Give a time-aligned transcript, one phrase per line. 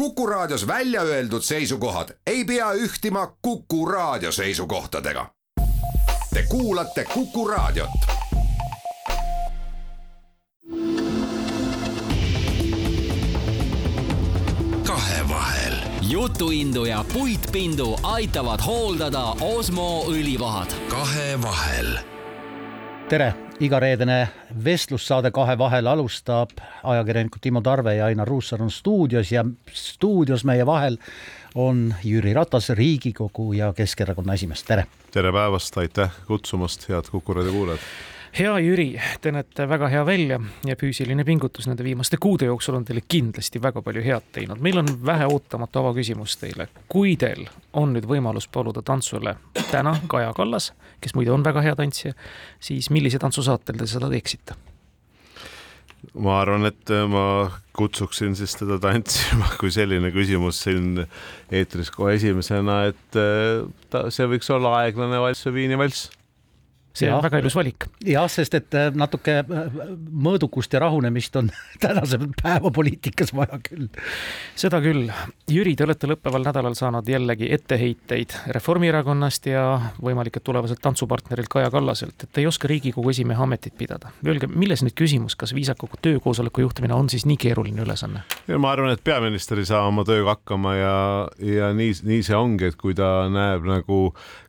[0.00, 5.26] Kuku Raadios välja öeldud seisukohad ei pea ühtima Kuku Raadio seisukohtadega.
[6.34, 7.90] Te kuulate Kuku Raadiot.
[14.86, 15.74] kahevahel.
[16.00, 20.74] jutuindu ja puitpindu aitavad hooldada Osmo õlivahad.
[20.88, 21.98] kahevahel.
[23.08, 24.28] tere, igareedene
[24.64, 26.50] vestlussaade Kahe vahel alustab
[26.82, 30.96] ajakirjanikud Timo Tarve ja Ainar Ruussaar on stuudios ja stuudios meie vahel
[31.54, 34.86] on Jüri Ratas, Riigikogu ja Keskerakonna esimees, tere.
[35.10, 37.84] tere päevast, aitäh kutsumast, head Kuku raadio kuulajad
[38.38, 38.88] hea Jüri,
[39.20, 43.62] te näete väga hea välja ja füüsiline pingutus nende viimaste kuude jooksul on teile kindlasti
[43.62, 44.60] väga palju head teinud.
[44.62, 46.68] meil on vähe ootamatu avaküsimus teile.
[46.88, 49.36] kui teil on nüüd võimalus paluda tantsule
[49.70, 52.14] täna Kaja Kallas, kes muide on väga hea tantsija,
[52.60, 54.54] siis millise tantsusaatel te seda teeksite?
[56.14, 61.02] ma arvan, et ma kutsuksin siis teda tantsima, kui selline küsimus siin
[61.50, 63.20] eetris kohe esimesena, et
[63.90, 66.19] ta, see võiks olla aeglane valss või Viini valss
[66.92, 67.86] see ja, on väga ilus valik.
[68.06, 69.78] jah, sest et äh, natuke äh,
[70.10, 71.50] mõõdukust ja rahunemist on
[71.84, 73.88] tänase päeva poliitikas vaja küll.
[74.58, 75.10] seda küll.
[75.50, 79.64] Jüri, te olete lõppeval nädalal saanud jällegi etteheiteid Reformierakonnast ja
[80.02, 84.12] võimalik, et tulevaselt tantsupartnerilt Kaja Kallaselt, et ei oska Riigikogu esimehe ametit pidada.
[84.26, 88.24] Öelge, milles nüüd küsimus, kas viisaka töökoosoleku juhtimine on siis nii keeruline ülesanne?
[88.60, 90.94] ma arvan, et peaminister ei saa oma tööga hakkama ja,
[91.44, 94.00] ja nii, nii see ongi, et kui ta näeb nagu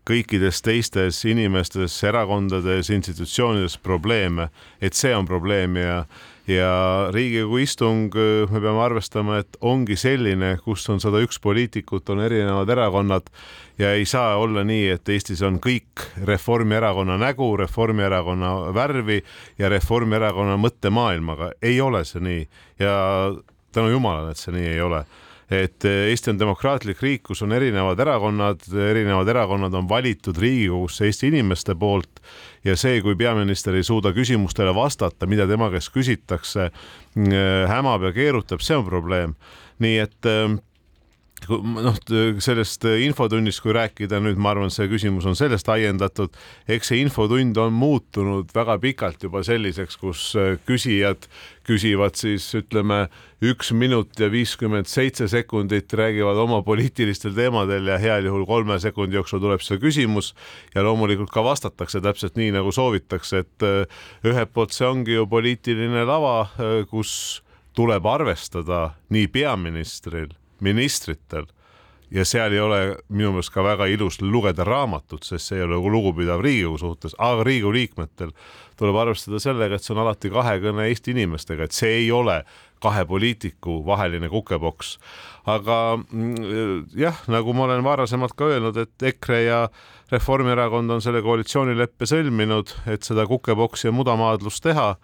[0.08, 4.50] kõikides teistes inimestes, erakondades, institutsioonides probleeme,
[4.82, 6.04] et see on probleem ja
[6.50, 8.16] ja Riigikogu istung,
[8.52, 13.30] me peame arvestama, et ongi selline, kus on sada üks poliitikut, on erinevad erakonnad
[13.80, 19.22] ja ei saa olla nii, et Eestis on kõik Reformierakonna nägu, Reformierakonna värvi
[19.60, 21.52] ja Reformierakonna mõttemaailmaga.
[21.62, 22.48] ei ole see nii
[22.80, 22.96] ja
[23.72, 25.06] tänu jumalale, et see nii ei ole
[25.52, 31.10] et eh, Eesti on demokraatlik riik, kus on erinevad erakonnad, erinevad erakonnad on valitud Riigikogusse
[31.10, 32.22] Eesti inimeste poolt
[32.64, 36.70] ja see, kui peaminister ei suuda küsimustele vastata, mida tema käest küsitakse,
[37.16, 39.36] mm, eh, hämab ja keerutab, see on probleem.
[39.82, 40.56] nii et eh,
[41.50, 41.98] noh,
[42.44, 46.36] sellest infotunnist, kui rääkida nüüd, ma arvan, see küsimus on sellest ajendatud,
[46.70, 50.24] eks see infotund on muutunud väga pikalt juba selliseks, kus
[50.68, 51.28] küsijad
[51.68, 53.06] küsivad siis ütleme
[53.46, 59.18] üks minut ja viiskümmend seitse sekundit, räägivad oma poliitilistel teemadel ja heal juhul kolme sekundi
[59.18, 60.34] jooksul tuleb see küsimus
[60.76, 63.70] ja loomulikult ka vastatakse täpselt nii, nagu soovitakse, et
[64.28, 66.52] ühelt poolt see ongi ju poliitiline lava,
[66.90, 67.42] kus
[67.78, 70.30] tuleb arvestada nii peaministril
[70.62, 71.50] ministritel
[72.12, 72.80] ja seal ei ole
[73.10, 77.46] minu meelest ka väga ilus lugeda raamatut, sest see ei ole lugupidav Riigikogu suhtes, aga
[77.48, 78.34] Riigikogu liikmetel
[78.80, 82.42] tuleb arvestada sellega, et see on alati kahekõne Eesti inimestega, et see ei ole
[82.82, 84.98] kahe poliitiku vaheline kukepoks.
[85.46, 89.64] aga mm, jah, nagu ma olen varasemalt ka öelnud, et EKRE ja
[90.12, 94.96] Reformierakond on selle koalitsioonileppe sõlminud, et seda kukepoksi ja mudamaadlust teha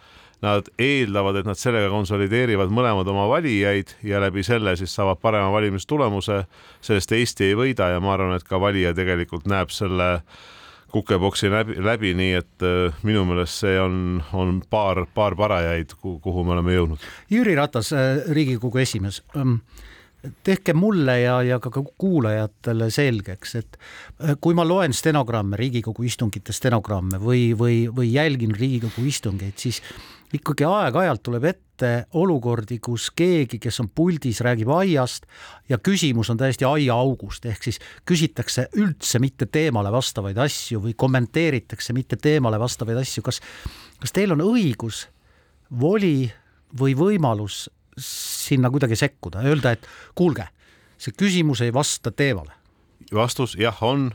[0.42, 5.50] nad eeldavad, et nad sellega konsolideerivad mõlemad oma valijaid ja läbi selle siis saavad parema
[5.54, 6.44] valimistulemuse.
[6.82, 10.22] sellest Eesti ei võida ja ma arvan, et ka valija tegelikult näeb selle
[10.92, 16.46] kukeboksi läbi, läbi, nii et äh, minu meelest see on, on paar, paar parajaid, kuhu
[16.46, 17.10] me oleme jõudnud.
[17.34, 19.60] Jüri Ratas, äh, Riigikogu esimees ähm,
[20.44, 26.56] tehke mulle ja, ja ka kuulajatele selgeks, et äh, kui ma loen stenogramme, Riigikogu istungite
[26.56, 29.82] stenogramme või, või, või jälgin Riigikogu istungeid, siis
[30.34, 35.28] ikkagi aeg-ajalt tuleb ette olukordi, kus keegi, kes on puldis, räägib aiast
[35.70, 41.96] ja küsimus on täiesti aiaaugust, ehk siis küsitakse üldse mitte teemale vastavaid asju või kommenteeritakse
[41.96, 43.40] mitte teemale vastavaid asju, kas,
[44.02, 45.06] kas teil on õigus,
[45.72, 46.28] voli
[46.78, 50.48] või võimalus sinna kuidagi sekkuda, öelda, et kuulge,
[50.98, 52.54] see küsimus ei vasta teemale?
[53.14, 54.10] vastus jah, on,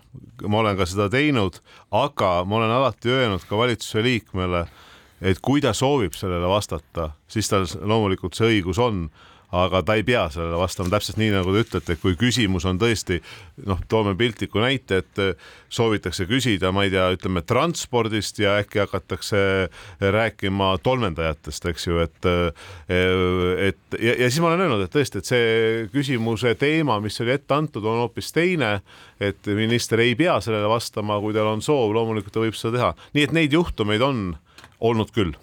[0.44, 1.60] ma olen ka seda teinud,
[1.96, 4.66] aga ma olen alati öelnud ka valitsuse liikmele
[5.22, 9.06] et kui ta soovib sellele vastata, siis tal loomulikult see õigus on
[9.52, 12.78] aga ta ei pea sellele vastama täpselt nii, nagu te ütlete, et kui küsimus on
[12.80, 13.18] tõesti
[13.68, 19.42] noh, toome piltliku näite, et soovitakse küsida, ma ei tea, ütleme transpordist ja äkki hakatakse
[20.00, 22.30] rääkima tolmendajatest, eks ju, et
[22.88, 27.36] et ja, ja siis ma olen öelnud, et tõesti, et see küsimuse teema, mis oli
[27.36, 28.78] ette antud, on hoopis teine,
[29.20, 32.92] et minister ei pea sellele vastama, kui tal on soov, loomulikult ta võib seda teha,
[33.12, 34.30] nii et neid juhtumeid on
[34.82, 35.36] olnud küll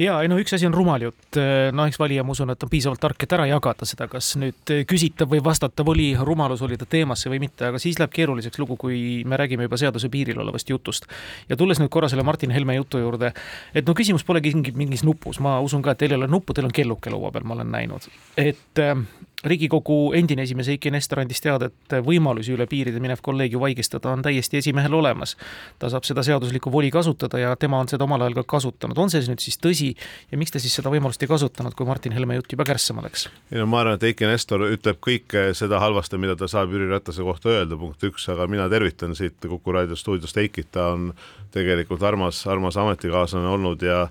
[0.00, 1.38] ja ei no üks asi on rumal jutt,
[1.76, 4.72] no eks valija, ma usun, et on piisavalt tark, et ära jagada seda, kas nüüd
[4.88, 8.78] küsitav või vastatav oli, rumalus oli ta teemasse või mitte, aga siis läheb keeruliseks lugu,
[8.80, 11.08] kui me räägime juba seaduse piiril olevast jutust.
[11.48, 13.32] ja tulles nüüd korra selle Martin Helme jutu juurde,
[13.74, 16.70] et no küsimus polegi mingis nupus, ma usun ka, et teil ei ole nuppu, teil
[16.70, 18.08] on kelluke laua peal, ma olen näinud,
[18.40, 18.96] et äh,
[19.44, 24.12] riigikogu endine esimees Eiki Nestor andis teada, et võimalusi üle piiride minev kolleeg ju vaigistada
[24.12, 25.36] on täiesti esimehel olemas.
[25.78, 29.10] ta saab seda seaduslikku voli kasutada ja tema on seda omal ajal ka kasutanud, on
[29.10, 29.90] see nüüd siis tõsi
[30.30, 33.28] ja miks ta siis seda võimalust ei kasutanud, kui Martin Helme jutt juba kärssama läks?
[33.52, 36.90] ei no ma arvan, et Eiki Nestor ütleb kõike seda halvasti, mida ta saab Jüri
[36.90, 41.10] Ratase kohta öelda, punkt üks, aga mina tervitan siit Kuku raadio stuudiost Eikit, ta on
[41.54, 44.04] tegelikult armas, armas ametikaaslane olnud ja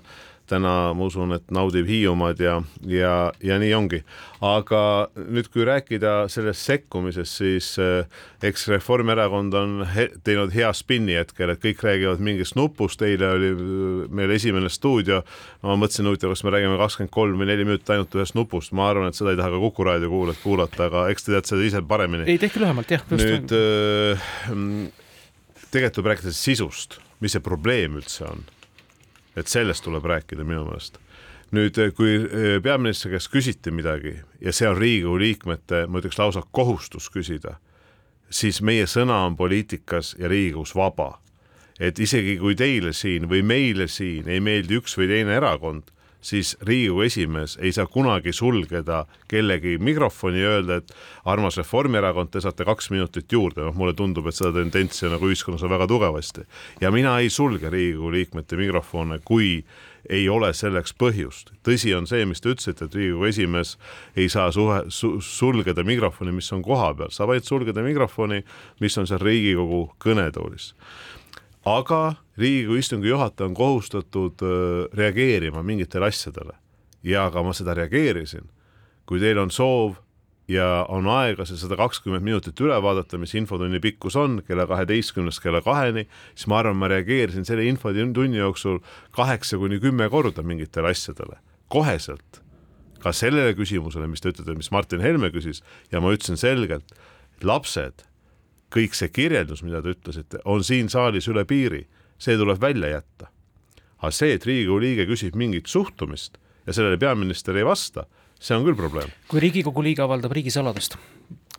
[0.50, 2.56] täna ma usun, et naudib Hiiumaad ja,
[2.88, 3.14] ja,
[3.44, 4.02] ja nii ongi.
[4.44, 4.82] aga
[5.20, 8.06] nüüd, kui rääkida sellest sekkumisest, siis eh,
[8.46, 13.50] eks Reformierakond on he teinud hea spinni hetkel, et kõik räägivad mingist nupust, eile oli
[13.52, 15.20] eh, meil esimene stuudio,
[15.66, 18.88] ma mõtlesin, huvitav, kas me räägime kakskümmend kolm või neli minutit ainult ühest nupust, ma
[18.90, 21.66] arvan, et seda ei taha ka Kuku raadio kuulajad kuulata, aga eks te teate seda
[21.68, 22.24] ise paremini.
[22.30, 23.04] ei, tehke lühemalt, jah.
[23.12, 24.30] nüüd äh,
[25.68, 28.48] tegelikult tuleb rääkida sisust, mis see probleem üldse on
[29.36, 30.98] et sellest tuleb rääkida minu meelest.
[31.50, 36.18] nüüd, eh, kui eh, peaministri käest küsiti midagi ja see on Riigikogu liikmete, ma ütleks
[36.18, 37.56] lausa kohustus küsida,
[38.30, 41.18] siis meie sõna on poliitikas ja Riigikogus vaba.
[41.80, 45.90] et isegi kui teile siin või meile siin ei meeldi üks või teine erakond
[46.20, 50.92] siis Riigikogu esimees ei saa kunagi sulgeda kellegi mikrofoni ja öelda, et
[51.24, 55.64] armas Reformierakond, te saate kaks minutit juurde, noh, mulle tundub, et seda tendentsi nagu ühiskonnas
[55.64, 56.46] on väga tugevasti.
[56.80, 59.64] ja mina ei sulge Riigikogu liikmete mikrofone, kui
[60.08, 61.52] ei ole selleks põhjust.
[61.66, 63.76] tõsi on see, mis te ütlesite, et Riigikogu esimees
[64.16, 68.44] ei saa suhe su,, sulgeda mikrofoni, mis on kohapeal, saab ainult sulgeda mikrofoni,
[68.80, 70.74] mis on seal Riigikogu kõnetoolis
[71.76, 74.42] aga Riigikogu istungi juhataja on kohustatud
[74.96, 76.54] reageerima mingitele asjadele
[77.04, 78.48] ja ka ma seda reageerisin.
[79.06, 79.96] kui teil on soov
[80.50, 85.42] ja on aega see sada kakskümmend minutit üle vaadata, mis infotunni pikkus on, kella kaheteistkümnest
[85.42, 88.80] kella kaheni, siis ma arvan, ma reageerisin selle infotunni jooksul
[89.16, 92.42] kaheksa kuni kümme korda mingitele asjadele, koheselt.
[93.00, 96.90] ka sellele küsimusele, mis te ütlete, mis Martin Helme küsis ja ma ütlesin selgelt,
[97.40, 98.04] lapsed
[98.74, 101.84] kõik see kirjeldus, mida te ütlesite, on siin saalis üle piiri,
[102.20, 103.30] see tuleb välja jätta.
[104.00, 108.06] aga see, et Riigikogu liige küsib mingit suhtumist ja sellele peaminister ei vasta,
[108.40, 109.10] see on küll probleem.
[109.28, 110.96] kui Riigikogu liige avaldab riigisaladust,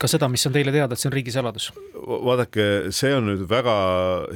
[0.02, 1.72] ka seda, mis on teile teada, et see on riigisaladus?
[2.02, 3.76] vaadake, see on nüüd väga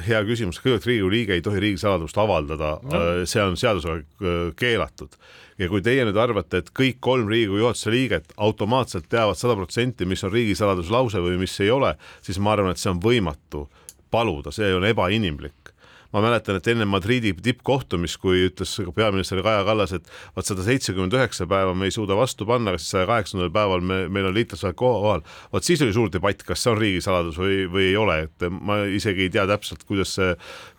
[0.06, 5.18] hea küsimus, kõigepealt Riigikogu liige ei tohi riigisaladust avaldada no., see on seadusega äh, keelatud
[5.58, 10.08] ja kui teie nüüd arvate, et kõik kolm Riigikogu juhatuse liiget automaatselt teavad sada protsenti,
[10.08, 11.94] mis on riigisaladuslause või mis ei ole,
[12.24, 13.66] siis ma arvan, et see on võimatu
[14.12, 15.72] paluda, see on ebainimlik.
[16.14, 20.06] Ma mäletan, et enne Madridi tippkohtumist, kui ütles peaminister Kaja Kallas, et
[20.36, 23.82] vot sada seitsekümmend üheksa päeva me ei suuda vastu panna, aga siis saja kaheksakümnendal päeval
[23.84, 25.24] me, meil on liitlasväed kohal.
[25.52, 28.78] vot siis oli suur debatt, kas see on riigisaladus või, või ei ole, et ma
[28.86, 30.30] isegi ei tea täpselt, kuidas see,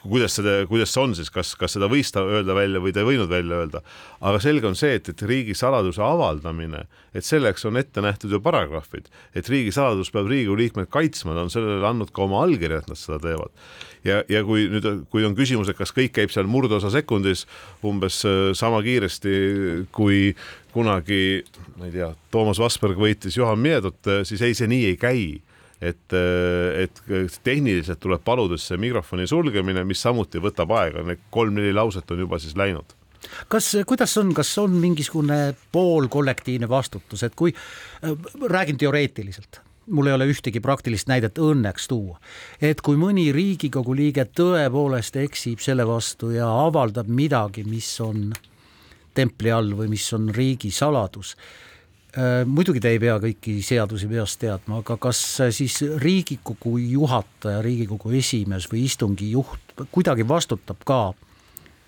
[0.10, 3.04] kuidas seda, kuidas see on siis, kas, kas seda võis ta öelda välja või ta
[3.04, 3.82] ei võinud välja öelda.
[4.22, 9.10] aga selge on see, et, et riigisaladuse avaldamine, et selleks on ette nähtud ju paragrahvid,
[9.36, 13.00] et riigisaladus peab Riigikogu liikmed kaitsma, ta on sellele andnud ka oma allkirja, et nad
[13.00, 13.54] seda teevad.
[14.08, 17.46] Ja, ja kui nüüd, kui on küsimus, et kas kõik käib seal murdosa sekundis
[17.86, 19.36] umbes äh, sama kiiresti
[19.96, 20.32] kui
[20.74, 21.44] kunagi,
[21.80, 25.28] ma ei tea, Toomas Vasberg võitis Juhan Miedot, äh, siis ei, see nii ei käi
[25.82, 31.76] et, äh, et tehniliselt tuleb paluda see mikrofoni sulgemine, mis samuti võtab aega, need kolm-neli
[31.76, 32.98] lauset on juba siis läinud
[33.52, 37.54] kas, kuidas on, kas on mingisugune poolkollektiivne vastutus, et kui
[38.50, 42.20] räägin teoreetiliselt, mul ei ole ühtegi praktilist näidet õnneks tuua.
[42.62, 48.32] et kui mõni Riigikogu liige tõepoolest eksib selle vastu ja avaldab midagi, mis on
[49.14, 51.67] templi all või mis on riigisaladus, äh,
[52.46, 55.20] muidugi te ei pea kõiki seadusi peast teadma, aga kas
[55.54, 61.02] siis Riigikogu juhataja, Riigikogu esimees või istungi juht kuidagi vastutab ka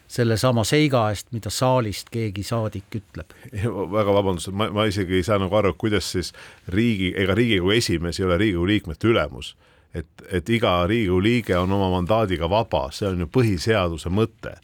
[0.10, 3.34] sellesama seiga eest, mida saalist keegi saadik ütleb.
[3.98, 6.32] väga vabandust, ma, ma isegi ei saa nagu aru, kuidas siis
[6.74, 9.56] riigi, ega Riigikogu esimees ei ole Riigikogu liikmete ülemus.
[9.94, 14.58] et, et iga Riigikogu liige on oma mandaadiga vaba, see on ju põhiseaduse mõte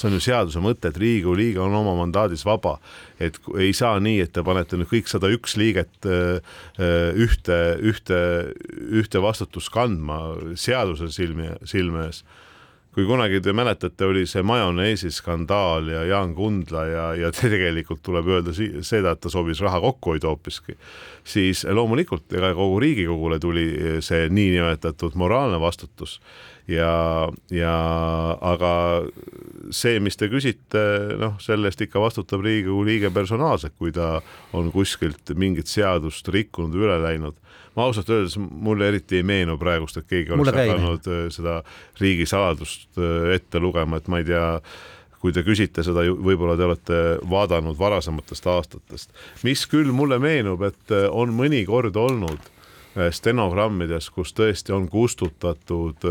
[0.00, 2.78] see on ju seaduse mõte, et Riigikogu liige on oma mandaadis vaba.
[3.20, 8.20] et ei saa nii, et te panete nüüd kõik sada üks liiget ühte, ühte,
[9.00, 10.20] ühte vastutust kandma
[10.56, 12.24] seaduse silmi, silme ees
[12.94, 18.26] kui kunagi te mäletate, oli see majoneesi skandaal ja Jaan Kundla ja, ja tegelikult tuleb
[18.34, 20.74] öelda seda, et ta soovis raha kokku hoida hoopiski,
[21.24, 23.66] siis loomulikult ega kogu Riigikogule tuli
[24.02, 26.18] see niinimetatud moraalne vastutus
[26.68, 26.92] ja,
[27.54, 27.74] ja
[28.52, 28.72] aga
[29.70, 30.82] see, mis te küsite,
[31.20, 34.18] noh, selle eest ikka vastutab Riigikogu liige personaalselt, kui ta
[34.56, 37.38] on kuskilt mingit seadust rikkunud üle läinud
[37.76, 41.60] ma ausalt öeldes, mulle eriti ei meenu praegust, et keegi oleks hakanud äh, seda
[42.00, 44.46] riigisaladust äh, ette lugema, et ma ei tea,
[45.20, 47.00] kui te küsite seda, võib-olla te olete
[47.30, 49.12] vaadanud varasematest aastatest.
[49.46, 52.50] mis küll mulle meenub, et äh, on mõnikord olnud
[53.10, 56.04] stenogrammides, kus tõesti on kustutatud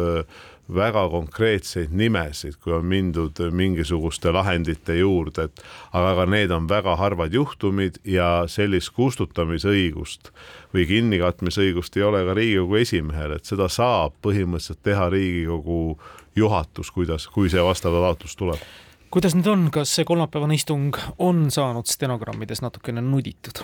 [0.76, 5.64] väga konkreetseid nimesid, kui on mindud mingisuguste lahendite juurde, et
[5.98, 10.30] aga ka need on väga harvad juhtumid ja sellist kustutamisõigust
[10.74, 15.98] või kinnikatmisõigust ei ole ka Riigikogu esimehel, et seda saab põhimõtteliselt teha Riigikogu
[16.38, 18.62] juhatus, kuidas, kui see vastav taotlus tuleb
[19.10, 23.64] kuidas nüüd on, kas see kolmapäevane istung on saanud stenogrammides natukene nuditud?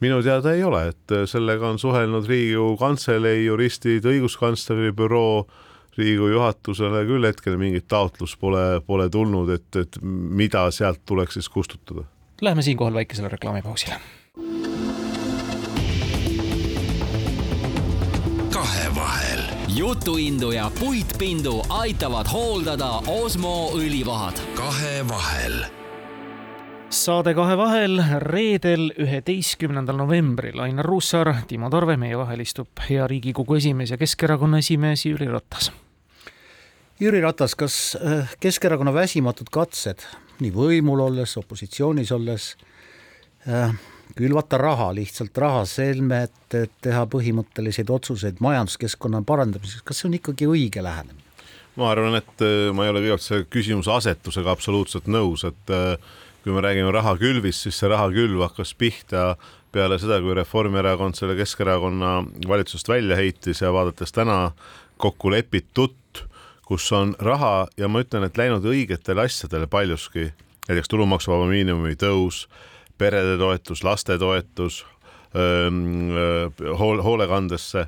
[0.00, 5.46] Minu teada ei ole, et sellega on suhelnud Riigikogu Kantselei juristid, õiguskantsleri büroo
[5.98, 11.48] Riigikogu juhatusele küll hetkel mingit taotlust pole, pole tulnud, et, et mida sealt tuleks siis
[11.48, 12.06] kustutada.
[12.40, 14.00] Läheme siinkohal väikesele reklaamipausile.
[18.50, 19.40] kahevahel.
[19.68, 24.40] jutuindu ja puitpindu aitavad hooldada Osmo õlivahad.
[24.54, 25.79] kahevahel
[26.90, 33.56] saade Kahe vahel reedel, üheteistkümnendal novembril Ainar Ruussaar, Timo Tarve, meie vahel istub hea Riigikogu
[33.60, 35.70] esimees ja Keskerakonna esimees Jüri Ratas.
[37.00, 40.02] Jüri Ratas, kas äh, Keskerakonna väsimatud katsed
[40.40, 42.50] nii võimul olles, opositsioonis olles
[43.46, 43.70] äh,
[44.18, 50.50] külvata raha, lihtsalt raha selme, et, teha põhimõtteliseid otsuseid majanduskeskkonna parandamiseks, kas see on ikkagi
[50.50, 51.28] õige lähenemine?
[51.78, 56.18] ma arvan, et äh, ma ei ole kõigepealt selle küsimuse asetusega absoluutselt nõus, et äh,
[56.44, 59.34] kui me räägime rahakülvist, siis see rahakülv hakkas pihta
[59.72, 64.50] peale seda, kui Reformierakond selle Keskerakonna valitsusest välja heitis ja vaadates täna
[65.00, 66.24] kokku lepitut,
[66.66, 70.30] kus on raha ja ma ütlen, et läinud õigetele asjadele paljuski,
[70.68, 72.44] näiteks tulumaksuvaba miinimumi tõus,
[72.98, 74.84] perede toetus, lastetoetus,
[76.78, 77.86] hool, hoolekandesse,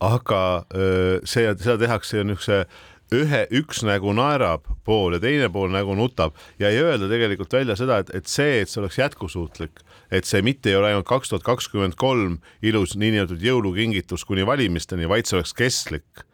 [0.00, 0.42] aga
[0.74, 2.64] öö, see, seda tehakse niisuguse
[3.14, 6.36] ühe, üks nägu naerab pool ja teine pool nägu nutab.
[6.62, 9.82] Ja ei öelda tegelikult välja seda, et, et see, et see oleks jätkusuutlik,
[10.14, 15.08] et see mitte ei ole ainult kaks tuhat kakskümmend kolm ilus niinimetatud jõulukingitus kuni valimisteni,
[15.10, 16.26] vaid see oleks kestlik.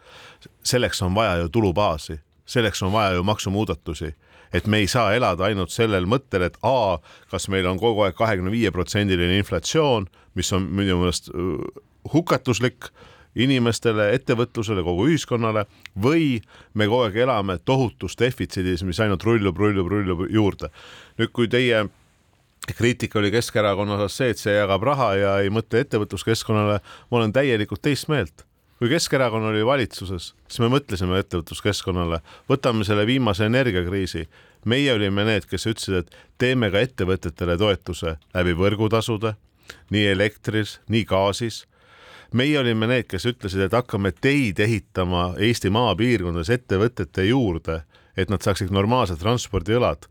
[0.63, 4.15] selleks on vaja ju tulubaasi, selleks on vaja ju maksumuudatusi.
[4.53, 6.99] Et me ei saa elada ainult sellel mõttel, et A,
[7.31, 12.93] kas meil on kogu aeg kahekümne viie protsendiline inflatsioon, mis on minu meelest äh, hukatuslik
[13.37, 15.67] inimestele, ettevõtlusele, kogu ühiskonnale
[16.03, 16.41] või
[16.75, 20.71] me kogu aeg elame tohutus defitsiidis, mis ainult rullub, rullub, rullub juurde.
[21.19, 21.85] nüüd, kui teie
[22.77, 27.33] kriitika oli Keskerakonna osas see, et see jagab raha ja ei mõtle ettevõtluskeskkonnale, ma olen
[27.33, 28.47] täielikult teist meelt.
[28.77, 34.27] Kui Keskerakond oli valitsuses, siis me mõtlesime ettevõtluskeskkonnale, võtame selle viimase energiakriisi,
[34.69, 39.33] meie olime need, kes ütlesid, et teeme ka ettevõtetele toetuse läbi võrgutasude,
[39.95, 41.65] nii elektris, nii gaasis
[42.33, 47.83] meie olime need, kes ütlesid, et hakkame teid ehitama Eesti maapiirkondades ettevõtete juurde,
[48.17, 50.07] et nad saaksid normaalsed transpordiõlad.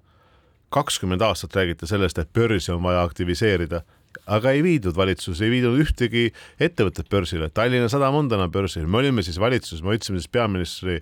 [0.70, 3.82] kakskümmend aastat räägite sellest, et börsi on vaja aktiviseerida
[4.26, 6.30] aga ei viidud valitsus, ei viidud ühtegi
[6.62, 11.00] ettevõtet börsile, Tallinna Sadam on täna börsil, me olime siis valitsuses, me otsime siis peaministri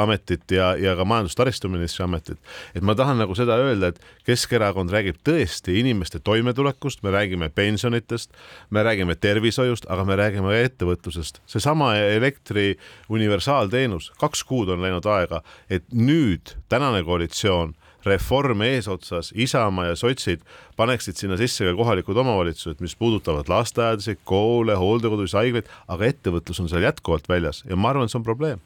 [0.00, 2.38] ametit ja, ja ka majandus-taristuministri ametit.
[2.74, 8.32] et ma tahan nagu seda öelda, et Keskerakond räägib tõesti inimeste toimetulekust, me räägime pensionitest,
[8.70, 11.40] me räägime tervishoiust, aga me räägime ka ettevõtlusest.
[11.46, 12.74] seesama elektri
[13.08, 17.74] universaalteenus, kaks kuud on läinud aega, et nüüd tänane koalitsioon
[18.06, 20.42] reform eesotsas, Isamaa ja sotsid
[20.76, 26.70] paneksid sinna sisse ka kohalikud omavalitsused, mis puudutavad lasteaedasid, koole, hooldekodusid, haiglaid, aga ettevõtlus on
[26.72, 28.62] seal jätkuvalt väljas ja ma arvan, et see on probleem.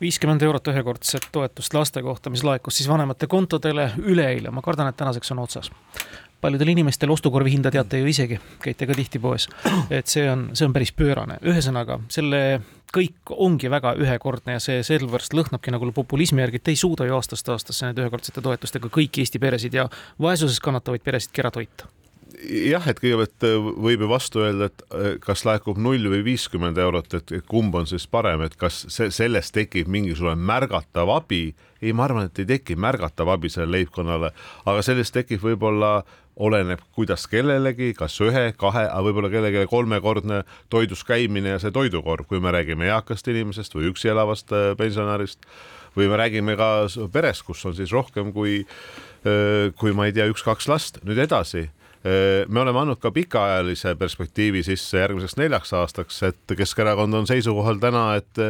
[0.00, 4.96] viiskümmend eurot ühekordset toetust laste kohta, mis laekus siis vanemate kontodele üleeile, ma kardan, et
[4.96, 5.70] tänaseks on otsas
[6.42, 9.48] paljudel inimestel ostukorvi hinda teate ju isegi, käite ka tihti poes.
[9.90, 12.42] et see on, see on päris pöörane, ühesõnaga selle
[12.92, 17.08] kõik ongi väga ühekordne ja see sellepärast lõhnabki nagu populismi järgi, et te ei suuda
[17.08, 19.88] ju aastast aastasse nende ühekordsete toetustega kõiki Eesti peresid ja
[20.20, 21.88] vaesuses kannatavaid peresid ära toita
[22.42, 23.56] jah, et kõigepealt äh,
[23.86, 27.88] võib ju vastu öelda, et äh, kas laekub null või viiskümmend eurot, et kumb on
[27.88, 31.54] siis parem, et kas see, sellest tekib mingisugune märgatav abi.
[31.82, 34.32] ei, ma arvan, et ei teki märgatav abi sellele leibkonnale,
[34.66, 36.02] aga sellest tekib võib-olla
[36.42, 42.24] oleneb, kuidas kellelegi, kas ühe, kahe, aga võib-olla kellelegi kolmekordne toidus käimine ja see toidukorv,
[42.30, 45.44] kui me räägime eakast inimesest või üksi elavast äh, pensionärist
[45.96, 48.62] või me räägime ka perest, kus on siis rohkem kui,
[49.76, 51.66] kui ma ei tea, üks-kaks last, nüüd edasi
[52.48, 58.08] me oleme andnud ka pikaajalise perspektiivi sisse järgmiseks neljaks aastaks, et Keskerakond on seisukohal täna,
[58.18, 58.40] et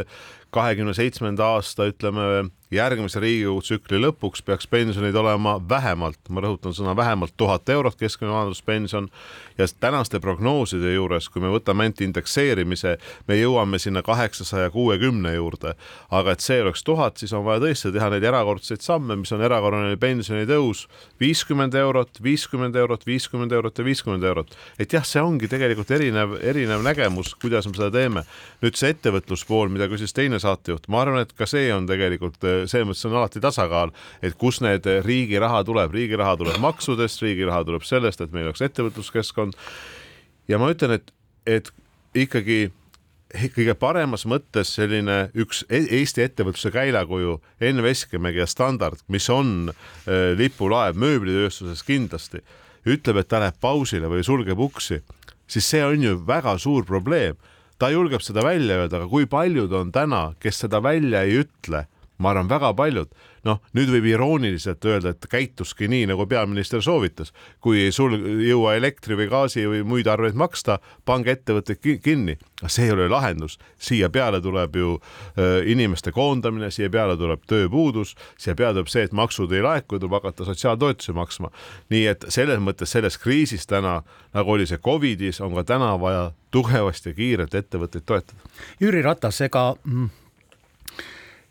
[0.52, 6.94] kahekümne seitsmenda aasta, ütleme järgmise Riigikogu tsükli lõpuks peaks pensionid olema vähemalt, ma rõhutan sõna
[6.97, 9.09] vähemalt tuhat eurot keskmine vanaduspension
[9.59, 12.97] ja tänaste prognooside juures, kui me võtame ainult indekseerimise,
[13.28, 15.75] me jõuame sinna kaheksasaja kuuekümne juurde.
[16.11, 19.42] aga et see oleks tuhat, siis on vaja tõesti teha neid erakordseid samme, mis on
[19.42, 20.87] erakorraline pensionitõus,
[21.21, 24.56] viiskümmend eurot, viiskümmend eurot, viiskümmend eurot ja viiskümmend eurot.
[24.78, 28.25] et jah, see ongi tegelikult erinev, erinev nägemus, kuidas me seda teeme.
[28.62, 32.88] nüüd see ettevõtluspool, mida küsis teine saatejuht, ma arvan, et ka see on tegelikult selles
[32.88, 37.49] mõttes on alati tasakaal, et kus need riigi raha tuleb, riigi raha tuleb maksudest, riigi
[37.49, 39.58] raha tuleb sellest, et meil oleks ettevõtluskeskkond.
[40.49, 41.12] ja ma ütlen, et,
[41.46, 41.72] et
[42.14, 42.70] ikkagi
[43.32, 49.72] kõige paremas mõttes selline üks e-, Eesti ettevõtluse käilakuju, Enn Veskimägi ja Standard, mis on
[49.72, 52.42] äh, lipulaev mööblitööstuses kindlasti,
[52.88, 55.00] ütleb, et ta läheb pausile või sulgeb uksi,
[55.49, 57.38] siis see on ju väga suur probleem.
[57.82, 61.86] Ta julgeb seda välja öelda, aga kui paljud on täna, kes seda välja ei ütle
[62.22, 63.10] ma arvan, väga paljud,
[63.46, 67.32] noh, nüüd võib irooniliselt öelda, et käituski nii, nagu peaminister soovitas.
[67.61, 68.14] kui ei sul
[68.46, 72.38] jõua elektri või gaasi või muid arveid maksta, pange ettevõtted kinni.
[72.66, 78.14] see ei ole lahendus, siia peale tuleb ju äh, inimeste koondamine, siia peale tuleb tööpuudus,
[78.38, 81.50] siia peale tuleb see, et maksud ei laeku, tuleb hakata sotsiaaltoetusi maksma.
[81.90, 84.02] nii et selles mõttes selles kriisis täna,
[84.34, 88.50] nagu oli see Covidis, on ka täna vaja tugevasti ja kiirelt ettevõtteid toetada.
[88.80, 90.11] Jüri Ratas, ega mm,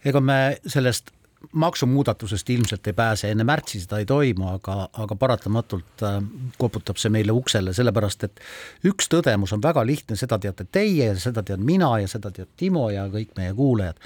[0.06, 0.38] ega me
[0.70, 1.12] sellest
[1.52, 6.20] maksumuudatusest ilmselt ei pääse, enne märtsi seda ei toimu, aga, aga paratamatult äh,
[6.58, 8.44] koputab see meile uksele, sellepärast et
[8.88, 12.54] üks tõdemus on väga lihtne, seda teate teie ja seda tean mina ja seda teab
[12.58, 13.98] Timo ja kõik meie kuulajad.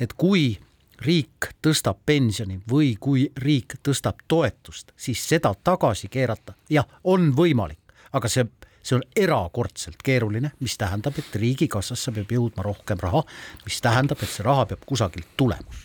[0.00, 0.58] et kui
[1.04, 7.80] riik tõstab pensioni või kui riik tõstab toetust, siis seda tagasi keerata, jah, on võimalik,
[8.12, 8.46] aga see
[8.86, 13.24] see on erakordselt keeruline, mis tähendab, et riigikassasse peab jõudma rohkem raha,
[13.66, 15.80] mis tähendab, et see raha peab kusagilt tulema.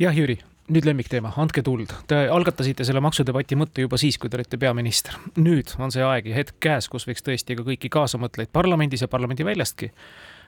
[0.00, 0.38] jah, Jüri
[0.68, 1.92] nüüd lemmikteema, andke tuld.
[2.08, 5.16] Te algatasite selle maksudebati mõtte juba siis, kui te olite peaminister.
[5.36, 9.08] nüüd on see aeg ja hetk käes, kus võiks tõesti ka kõiki kaasamõtlejaid parlamendis ja
[9.08, 9.92] parlamendiväljastki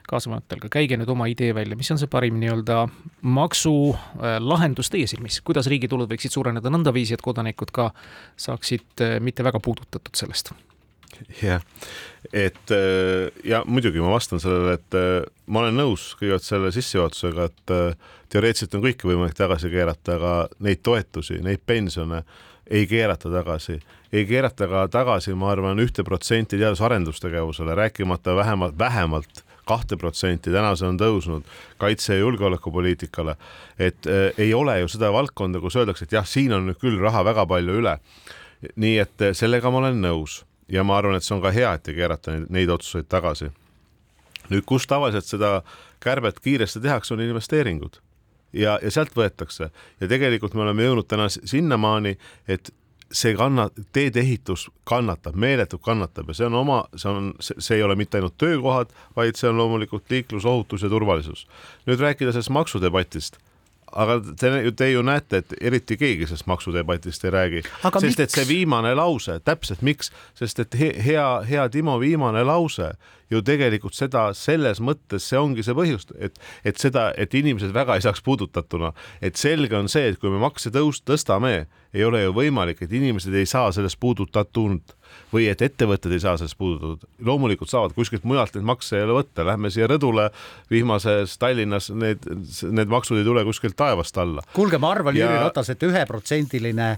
[0.09, 2.87] kaasamõttel ka käige nüüd oma idee välja, mis on see parim nii-öelda
[3.21, 7.91] maksulahendus äh, teie silmis, kuidas riigi tulud võiksid suureneda nõndaviisi, et kodanikud ka
[8.41, 10.53] saaksid äh, mitte väga puudutatud sellest
[11.41, 11.61] jah,
[12.33, 17.49] et äh, ja muidugi ma vastan sellele, et äh, ma olen nõus kõigepealt selle sissejuhatusega,
[17.49, 22.23] et äh, teoreetiliselt on kõike võimalik tagasi keerata, aga neid toetusi, neid pensione
[22.71, 23.79] ei keerata tagasi,
[24.13, 30.73] ei keerata ka tagasi, ma arvan, ühte protsenti teadus-arendustegevusele, rääkimata vähemalt, vähemalt kahte protsenti, täna
[30.75, 31.47] see on tõusnud
[31.79, 33.35] kaitse- ja julgeolekupoliitikale.
[33.79, 36.99] et äh, ei ole ju seda valdkonda, kus öeldakse, et jah, siin on nüüd küll
[36.99, 37.97] raha väga palju üle.
[38.75, 41.91] nii et sellega ma olen nõus ja ma arvan, et see on ka hea, et
[41.91, 43.51] ei keerata neid, neid otsuseid tagasi.
[44.49, 45.61] nüüd, kus tavaliselt seda
[46.03, 48.01] kärbet kiiresti tehakse, on investeeringud
[48.53, 52.73] ja, ja sealt võetakse ja tegelikult me oleme jõudnud täna sinnamaani, et
[53.11, 57.95] see kanna-, teedeehitus kannatab, meeletult kannatab ja see on oma, see on, see ei ole
[57.99, 61.47] mitte ainult töökohad, vaid see on loomulikult liiklusohutus ja turvalisus.
[61.87, 63.39] nüüd rääkida sellest maksudebatist
[63.91, 68.19] aga te, te ju näete, et eriti keegi sellest maksudebatist ei räägi, sest miks?
[68.19, 72.93] et see viimane lause, täpselt miks, sest et hea, hea Timo viimane lause
[73.31, 77.95] ju tegelikult seda selles mõttes, see ongi see põhjus, et, et seda, et inimesed väga
[77.97, 78.91] ei saaks puudutatuna,
[79.23, 82.91] et selge on see, et kui me makse tõus-, tõstame, ei ole ju võimalik, et
[82.91, 84.95] inimesed ei saa sellest puudutatud
[85.33, 87.09] või et ettevõtted ei saa sellest puudutatud.
[87.25, 90.29] loomulikult saavad, kuskilt mujalt neid makse ei ole võtta, lähme siia rõdule,
[90.71, 92.27] vihmases Tallinnas need,
[92.71, 94.43] need maksud ei tule kuskilt taevast alla.
[94.53, 96.95] kuulge, ma arvan ja..., Jüri Ratas, et üheprotsendiline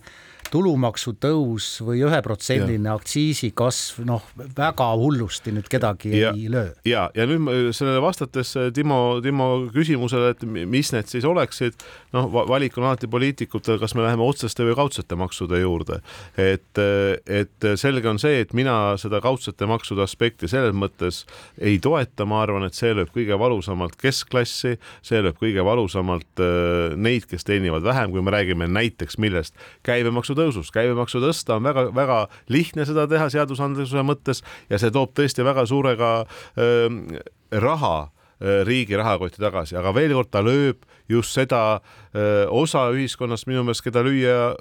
[0.51, 4.25] tulumaksu tõus või üheprotsendiline aktsiisi kasv, noh,
[4.57, 6.71] väga hullusti nüüd kedagi ja, ei löö.
[6.87, 11.77] ja, ja nüüd sellele vastates Timo, Timo küsimusele, et mis need siis oleksid,
[12.15, 15.99] noh, valik on alati poliitikutel, kas me läheme otseste või kaudsete maksude juurde.
[16.37, 16.83] et,
[17.27, 21.23] et selge on see, et mina seda kaudsete maksude aspekti selles mõttes
[21.61, 26.95] ei toeta, ma arvan, et see lööb kõige valusamalt keskklassi, see lööb kõige valusamalt äh,
[26.97, 32.19] neid, kes teenivad vähem, kui me räägime näiteks millest, käibemaksu tõusust, käibemaksu tõsta on väga-väga
[32.53, 37.21] lihtne seda teha seadusandluse mõttes ja see toob tõesti väga suure ka äh,
[37.63, 37.95] raha
[38.67, 41.81] riigi rahakotti tagasi, aga veel kord, ta lööb just seda
[42.15, 44.53] öö, osa ühiskonnast minu meelest, keda lüüa,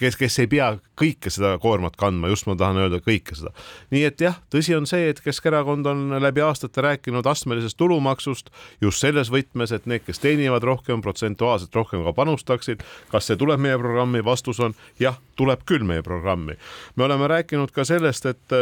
[0.00, 3.52] kes, kes ei pea kõike seda koormat kandma, just ma tahan öelda kõike seda.
[3.94, 8.52] nii et jah, tõsi on see, et Keskerakond on läbi aastate rääkinud astmelisest tulumaksust
[8.84, 12.84] just selles võtmes, et need, kes teenivad rohkem, protsentuaalselt rohkem ka panustaksid.
[13.10, 16.56] kas see tuleb meie programmi, vastus on jah, tuleb küll meie programmi.
[16.96, 18.60] me oleme rääkinud ka sellest, et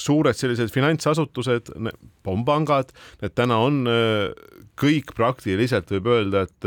[0.00, 1.72] suured sellised finantsasutused,
[2.24, 3.82] pangad, need täna on
[4.78, 6.66] kõik praktiliselt võib öelda, et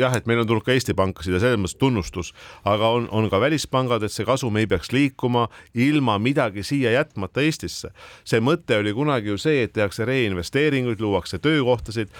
[0.00, 2.32] jah, et meil on tulnud ka Eesti pankasid ja selles mõttes tunnustus,
[2.68, 5.46] aga on, on ka välispangad, et see kasum ei peaks liikuma
[5.78, 7.92] ilma midagi siia jätmata Eestisse.
[8.24, 12.10] see mõte oli kunagi ju see, et tehakse reinvesteeringuid, luuakse töökohtasid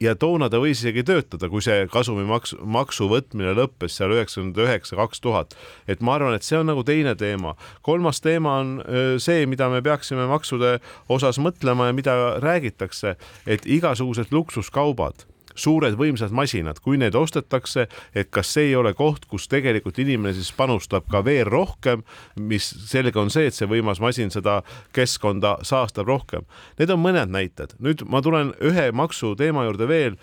[0.00, 4.96] ja toona ta võis isegi töötada, kui see kasumimaks, maksu võtmine lõppes seal üheksakümmend üheksa,
[5.00, 5.56] kaks tuhat.
[5.88, 7.56] et ma arvan, et see on nagu teine teema.
[7.82, 8.72] kolmas teema on
[9.18, 15.26] see, mida me peaksime maksude osas mõtlema ja mida räägitakse, et igasugused luksuskaubad
[15.60, 20.34] suured võimsad masinad, kui need ostetakse, et kas see ei ole koht, kus tegelikult inimene
[20.36, 22.04] siis panustab ka veel rohkem,
[22.36, 24.60] mis selge on see, et see võimas masin seda
[24.96, 26.48] keskkonda saastab rohkem.
[26.80, 27.76] Need on mõned näited.
[27.78, 30.16] nüüd ma tulen ühe maksuteema juurde veel.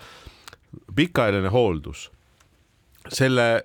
[0.94, 2.10] pikaajaline hooldus.
[3.08, 3.64] selle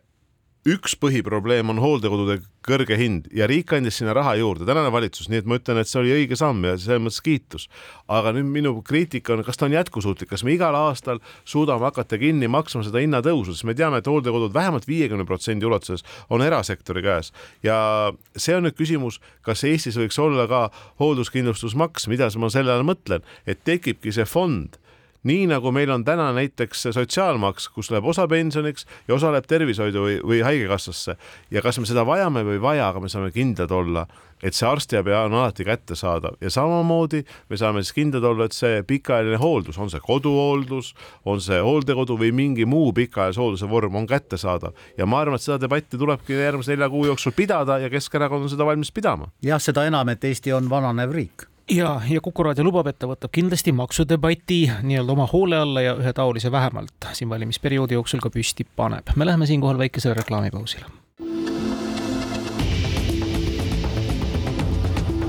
[0.63, 5.41] üks põhiprobleem on hooldekodude kõrge hind ja riik andis sinna raha juurde, tänane valitsus, nii
[5.41, 7.65] et ma ütlen, et see oli õige samm ja selles mõttes kiitus.
[8.07, 12.17] aga nüüd minu kriitika on, kas ta on jätkusuutlik, kas me igal aastal suudame hakata
[12.21, 17.03] kinni maksma seda hinnatõusu, sest me teame, et hooldekodud vähemalt viiekümne protsendi ulatuses on erasektori
[17.03, 20.69] käes ja see on nüüd küsimus, kas Eestis võiks olla ka
[21.03, 24.79] hoolduskindlustusmaks, mida ma selle all mõtlen, et tekibki see fond
[25.23, 30.03] nii nagu meil on täna näiteks sotsiaalmaks, kus läheb osa pensioniks ja osa läheb tervishoidu
[30.05, 31.15] või, või haigekassasse.
[31.51, 34.05] Ja kas me seda vajame või ei vaja, aga me saame kindlad olla,
[34.43, 36.35] et see arstiabi on alati kättesaadav.
[36.43, 40.91] Ja samamoodi me saame siis kindlad olla, et see pikaajaline hooldus, on see koduhooldus,
[41.25, 44.75] on see hooldekodu või mingi muu pikaajalise hoolduse vorm on kättesaadav.
[44.97, 48.51] Ja ma arvan, et seda debatti tulebki järgmise nelja kuu jooksul pidada ja Keskerakond on
[48.51, 49.31] seda valmis pidama.
[49.41, 53.07] jah, seda enam, et Eesti on vananev riik ja, ja Kuku raadio lubab, et ta
[53.07, 58.65] võtab kindlasti maksudebati nii-öelda oma hoole alla ja ühetaolise vähemalt siin valimisperioodi jooksul ka püsti
[58.75, 59.15] paneb.
[59.15, 60.85] me läheme siinkohal väikesele reklaamipausile.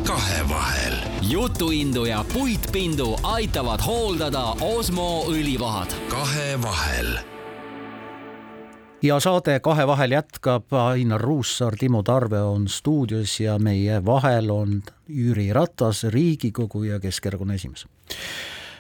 [0.07, 0.94] kahevahel.
[1.23, 5.94] jutuindu ja puitpindu aitavad hooldada Osmo õlivahad.
[6.09, 7.34] kahevahel
[9.05, 14.83] ja saade Kahe vahel jätkab, Ainar Ruussaar, Timo Tarve on stuudios ja meie vahel on
[15.09, 17.87] Jüri Ratas, Riigikogu ja Keskerakonna esimees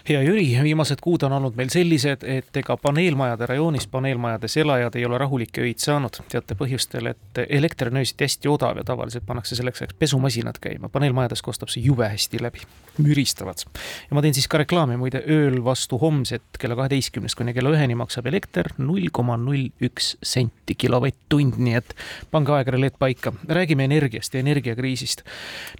[0.08, 5.04] hea Jüri, viimased kuud on olnud meil sellised, et ega paneelmajade rajoonis paneelmajades elajad ei
[5.08, 6.18] ole rahulikke öid saanud.
[6.28, 10.88] teate põhjustel, et elekter on öösiti hästi odav ja tavaliselt pannakse selleks ajaks pesumasinad käima.
[10.92, 12.60] paneelmajades kostab see jube hästi läbi,
[12.98, 13.64] müristavad.
[14.10, 17.96] ja ma teen siis ka reklaami muide ööl vastu homset kella kaheteistkümnest kuni kella üheni
[17.96, 21.96] maksab elekter null koma null üks senti kilovatt-tund, nii et
[22.30, 23.32] pange aegrelleed paika.
[23.48, 25.24] räägime energiast ja energiakriisist.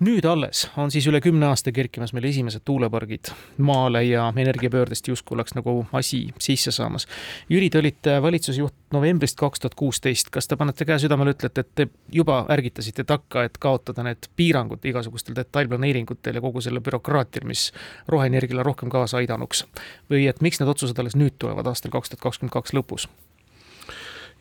[0.01, 5.09] nüüd alles on siis üle kümne aasta kerkimas meil esimesed tuulepargid maale ja ja energiapöördest
[5.09, 7.07] justkui oleks nagu asi sisse saamas.
[7.51, 11.75] Jüri, te olite valitsusjuht novembrist kaks tuhat kuusteist, kas te panete käe südamele, ütlete, et
[11.75, 17.69] te juba ärgitasite takka, et kaotada need piirangud igasugustel detailplaneeringutel ja kogu selle bürokraatial, mis
[18.09, 19.65] roheenergiale rohkem kaasa aidanuks?
[20.11, 23.09] või et miks need otsused alles nüüd tulevad aastal kaks tuhat kakskümmend kaks lõpus?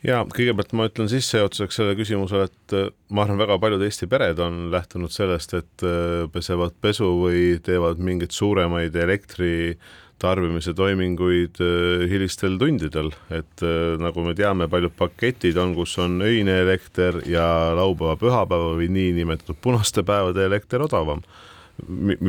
[0.04, 4.40] Ja kõigepealt ma ütlen sissejuhatuseks sellele küsimusele, et äh, ma arvan, väga paljud Eesti pered
[4.42, 9.78] on lähtunud sellest, et äh, pesevad pesu või teevad mingeid suuremaid elektri
[10.22, 13.64] tarbimise toiminguid äh, hilistel tundidel, et
[14.00, 20.04] nagu me teame, paljud paketid on, kus on öine elekter ja laupäeva-pühapäeva või niinimetatud punaste
[20.06, 21.24] päevade elekter odavam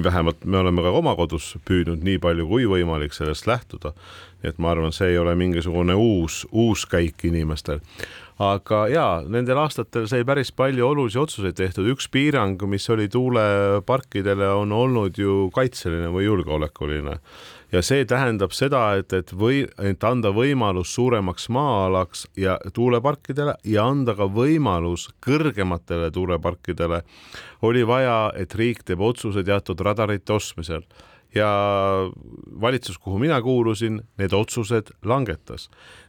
[0.04, 3.94] vähemalt me oleme ka oma kodus püüdnud nii palju kui võimalik sellest lähtuda.
[4.44, 7.80] et ma arvan, see ei ole mingisugune uus, uus käik inimestel.
[8.40, 14.50] aga jaa, nendel aastatel sai päris palju olulisi otsuseid tehtud, üks piirang, mis oli tuuleparkidele,
[14.50, 17.20] on olnud ju kaitseline või julgeolekuline
[17.74, 23.88] ja see tähendab seda, et, et või, et anda võimalus suuremaks maa-alaks ja tuuleparkidele ja
[23.90, 27.02] anda ka võimalus kõrgematele tuuleparkidele,
[27.66, 30.86] oli vaja, et riik teeb otsuse teatud radarite ostmisel.
[31.36, 31.50] Ja
[32.62, 35.66] valitsus, kuhu mina kuulusin, need otsused langetas.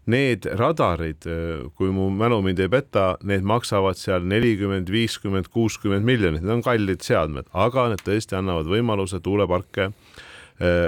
[0.06, 1.26] Need radarid,
[1.74, 6.62] kui mu mälu mind ei peta, need maksavad seal nelikümmend, viiskümmend, kuuskümmend miljonit, need on
[6.62, 10.22] kallid seadmed, aga need tõesti annavad võimaluse tuuleparke äh,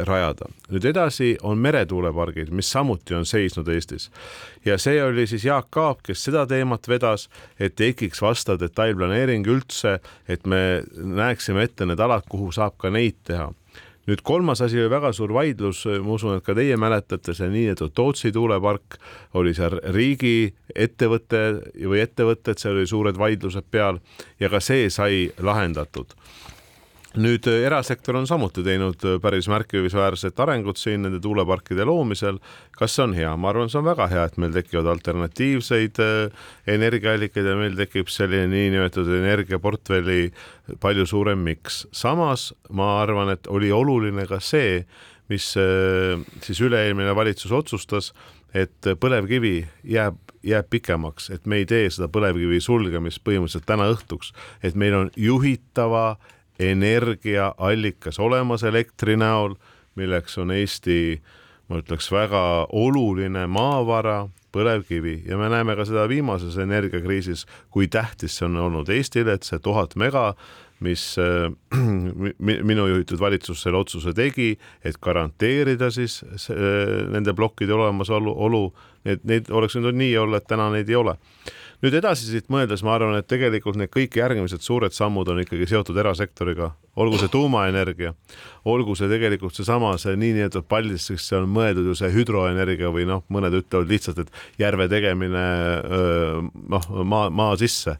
[0.07, 0.49] rajada.
[0.73, 4.09] nüüd edasi on meretuulepargid, mis samuti on seisnud Eestis.
[4.65, 7.29] Ja see oli siis Jaak Aab, kes seda teemat vedas,
[7.61, 13.21] et tekiks vastav detailplaneering üldse, et me näeksime ette need alad, kuhu saab ka neid
[13.29, 13.51] teha.
[14.09, 17.93] Nüüd kolmas asi oli väga suur vaidlus, ma usun, et ka teie mäletate, see niinimetatud
[17.93, 18.97] Tootsi tuulepark
[19.37, 21.43] oli seal riigi ettevõte
[21.77, 24.01] või ettevõtted, seal oli suured vaidlused peal
[24.41, 26.17] ja ka see sai lahendatud
[27.19, 32.39] nüüd äh, erasektor on samuti teinud äh, päris märkimisväärset arengut siin nende tuuleparkide loomisel.
[32.79, 33.33] kas see on hea?
[33.37, 38.13] ma arvan, see on väga hea, et meil tekivad alternatiivseid äh, energiaallikaid ja meil tekib
[38.13, 40.31] selline niinimetatud energiaportfelli
[40.81, 41.87] palju suurem miks.
[41.93, 44.85] samas ma arvan, et oli oluline ka see,
[45.29, 48.15] mis siis üle-eelmine valitsus otsustas,
[48.57, 50.17] et põlevkivi jääb
[50.49, 54.31] jääb pikemaks, et me ei tee seda põlevkivi sulgemist põhimõtteliselt täna õhtuks,
[54.65, 56.17] et meil on juhitava
[56.59, 59.55] energiaallikas olemas elektri näol,
[59.99, 61.21] milleks on Eesti,
[61.69, 62.43] ma ütleks, väga
[62.75, 68.89] oluline maavara, põlevkivi ja me näeme ka seda viimases energiakriisis, kui tähtis see on olnud
[68.91, 70.33] Eestile, et see tuhat mega,
[70.85, 71.51] mis äh,
[72.71, 74.55] minu juhitud valitsus selle otsuse tegi,
[74.87, 76.57] et garanteerida siis äh,
[77.13, 78.65] nende plokkide olemasolu, olu,
[79.09, 81.19] need, neid oleks võinud nii olla, et täna neid ei ole
[81.85, 85.69] nüüd edasi siit mõeldes ma arvan, et tegelikult need kõik järgmised suured sammud on ikkagi
[85.71, 88.13] seotud erasektoriga, olgu see tuumaenergia,
[88.69, 93.55] olgu see tegelikult seesama, see niinimetatud Paldiskisse on mõeldud ju see hüdroenergia või noh, mõned
[93.61, 95.45] ütlevad lihtsalt, et järve tegemine
[96.75, 97.99] noh, maa, maa sisse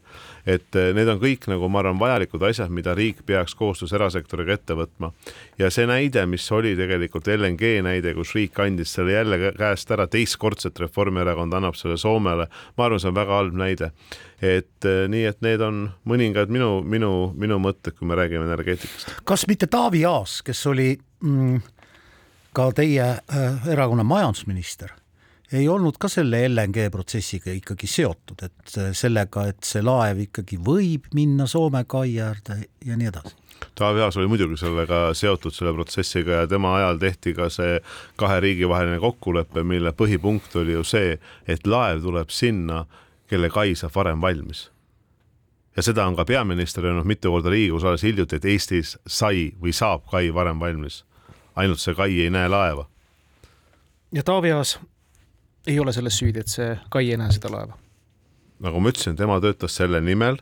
[0.49, 4.55] et eh, need on kõik nagu ma arvan, vajalikud asjad, mida riik peaks koostöös erasektoriga
[4.57, 5.11] ette võtma.
[5.59, 10.07] ja see näide, mis oli tegelikult LNG näide, kus riik andis selle jälle käest ära,
[10.07, 13.91] teistkordselt Reformierakond annab selle Soomele, ma arvan, see on väga halb näide.
[14.41, 19.19] Et eh, nii, et need on mõningad minu, minu, minu mõtted, kui me räägime energeetikast.
[19.27, 21.59] kas mitte Taavi Aas, kes oli mm,
[22.55, 24.95] ka teie äh, erakonna majandusminister
[25.51, 31.09] ei olnud ka selle LNG protsessiga ikkagi seotud, et sellega, et see laev ikkagi võib
[31.17, 33.35] minna Soome kai äärde ja nii edasi?
[33.75, 37.79] Taavi Aas oli muidugi sellega seotud, selle protsessiga ja tema ajal tehti ka see
[38.19, 42.85] kahe riigi vaheline kokkulepe, mille põhipunkt oli ju see, et laev tuleb sinna,
[43.29, 44.71] kelle kai saab varem valmis.
[45.77, 49.73] ja seda on ka peaminister öelnud mitu korda Riigikogus alles hiljuti, et Eestis sai või
[49.73, 51.03] saab kai varem valmis.
[51.55, 52.87] ainult see kai ei näe laeva.
[54.11, 54.79] ja Taavi Aas
[55.67, 57.77] ei ole selles süüdi, et see kai ei näe seda laeva?
[58.59, 60.39] nagu ma ütlesin, tema töötas selle nimel,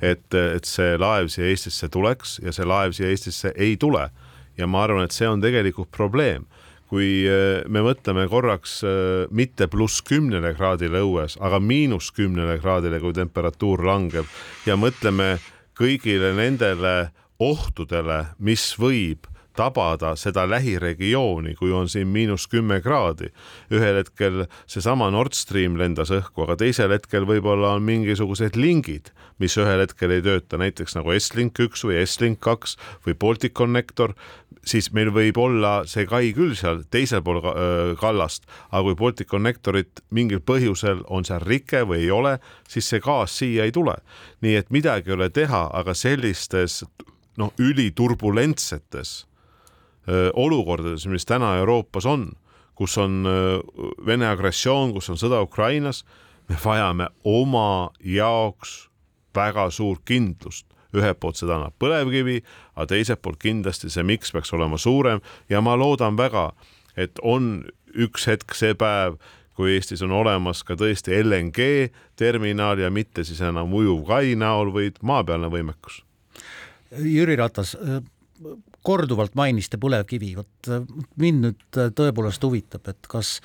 [0.00, 4.10] et, et see laev siia Eestisse tuleks ja see laev siia Eestisse ei tule.
[4.58, 6.46] ja ma arvan, et see on tegelikult probleem
[6.88, 13.00] kui äh, me mõtleme korraks äh, mitte pluss kümnele kraadile õues, aga miinus kümnele kraadile,
[13.02, 14.28] kui temperatuur langeb
[14.66, 15.36] ja mõtleme
[15.78, 23.32] kõigile nendele ohtudele, mis võib tabada seda lähiregiooni, kui on siin miinus kümme kraadi.
[23.74, 29.10] ühel hetkel seesama Nord Stream lendas õhku, aga teisel hetkel võib-olla on mingisugused lingid,
[29.42, 34.14] mis ühel hetkel ei tööta, näiteks nagu Estlink üks või Estlink kaks või Balticconnector,
[34.68, 37.40] siis meil võib olla see kai küll seal teisel pool
[38.00, 42.36] kallast, aga kui Balticconnectorit mingil põhjusel on seal rike või ei ole,
[42.68, 43.96] siis see gaas siia ei tule.
[44.44, 46.82] nii et midagi ei ole teha, aga sellistes
[47.38, 49.24] noh, üliturbulentsetes
[50.34, 52.30] olukordades, mis täna Euroopas on,
[52.78, 53.26] kus on
[54.06, 56.04] Vene agressioon, kus on sõda Ukrainas,
[56.48, 58.88] me vajame oma jaoks
[59.36, 62.40] väga suurt kindlust ühelt poolt seda annab põlevkivi,
[62.76, 65.20] aga teiselt poolt kindlasti see miks peaks olema suurem
[65.50, 66.50] ja ma loodan väga,
[66.96, 67.66] et on
[67.98, 69.18] üks hetk see päev,
[69.58, 74.70] kui Eestis on olemas ka tõesti LNG terminal ja mitte siis enam ujuv kai näol,
[74.74, 76.02] vaid maapealne võimekus.
[77.02, 77.74] Jüri Ratas,
[78.86, 80.70] korduvalt mainisite põlevkivi, vot
[81.20, 83.38] mind nüüd tõepoolest huvitab, et kas,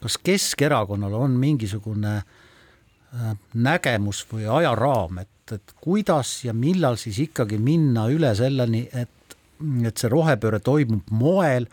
[0.00, 7.58] kas Keskerakonnal on mingisugune äh, nägemus või ajaraam, et, et kuidas ja millal siis ikkagi
[7.58, 9.36] minna üle selleni, et,
[9.86, 11.68] et see rohepööre toimub moel,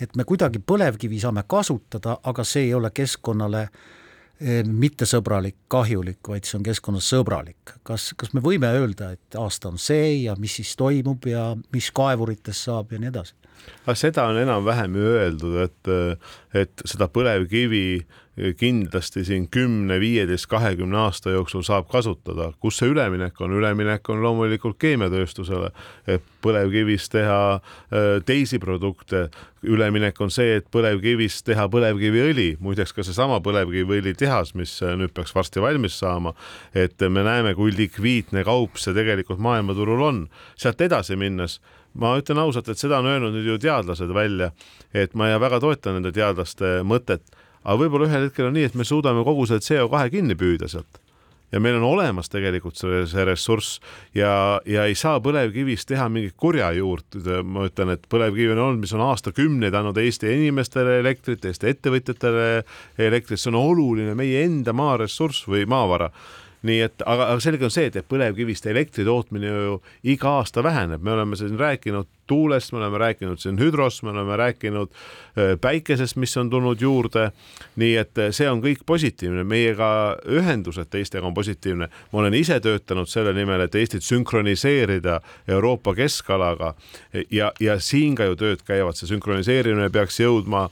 [0.00, 3.68] et me kuidagi põlevkivi saame kasutada, aga see ei ole keskkonnale
[4.42, 7.76] Eh, mittesõbralik, kahjulik, vaid see on keskkonnasõbralik.
[7.86, 11.90] kas, kas me võime öelda, et aasta on see ja mis siis toimub ja mis
[11.94, 13.36] kaevuritest saab ja nii edasi?
[13.82, 15.92] Aga seda on enam-vähem ju öeldud, et,
[16.64, 17.86] et seda põlevkivi
[18.56, 22.52] kindlasti siin kümne, viieteist, kahekümne aasta jooksul saab kasutada.
[22.60, 23.52] kus see üleminek on?
[23.52, 25.68] üleminek on loomulikult keemiatööstusele,
[26.06, 27.60] et põlevkivist teha
[28.24, 29.28] teisi produkte.
[29.62, 35.34] üleminek on see, et põlevkivist teha põlevkiviõli, muideks ka seesama põlevkiviõli tehas, mis nüüd peaks
[35.34, 36.32] varsti valmis saama.
[36.74, 40.28] et me näeme, kui likviidne kaup see tegelikult maailmaturul on.
[40.56, 41.60] sealt edasi minnes
[41.94, 44.52] ma ütlen ausalt, et seda on öelnud nüüd ju teadlased välja,
[44.94, 47.24] et ma väga toetan nende teadlaste mõtet
[47.62, 51.00] aga võib-olla ühel hetkel on nii, et me suudame kogu selle CO2 kinni püüda sealt.
[51.52, 53.74] Ja meil on olemas tegelikult see, see ressurss
[54.16, 54.32] ja,
[54.64, 57.18] ja ei saa põlevkivist teha mingit kurja juurt.
[57.44, 62.46] ma ütlen, et põlevkivi on olnud, mis on aastakümneid andnud Eesti inimestele elektrit, Eesti ettevõtjatele
[62.96, 66.08] elektrit, see on oluline meie enda maaressurss või maavara
[66.62, 69.78] nii et, aga, aga selge on see, et, põlevkivist elektri tootmine ju
[70.14, 74.36] iga aasta väheneb, me oleme siin rääkinud tuulest, me oleme rääkinud siin hüdrost, me oleme
[74.36, 77.30] rääkinud äh, päikesest, mis on tulnud juurde.
[77.76, 81.88] nii et äh, see on kõik positiivne, meiega ühendused teistega on positiivne.
[82.12, 86.74] ma olen ise töötanud selle nimel, et Eestit sünkroniseerida Euroopa keskalaga
[87.30, 90.68] ja, ja siin ka ju tööd käivad, see sünkroniseerimine peaks jõudma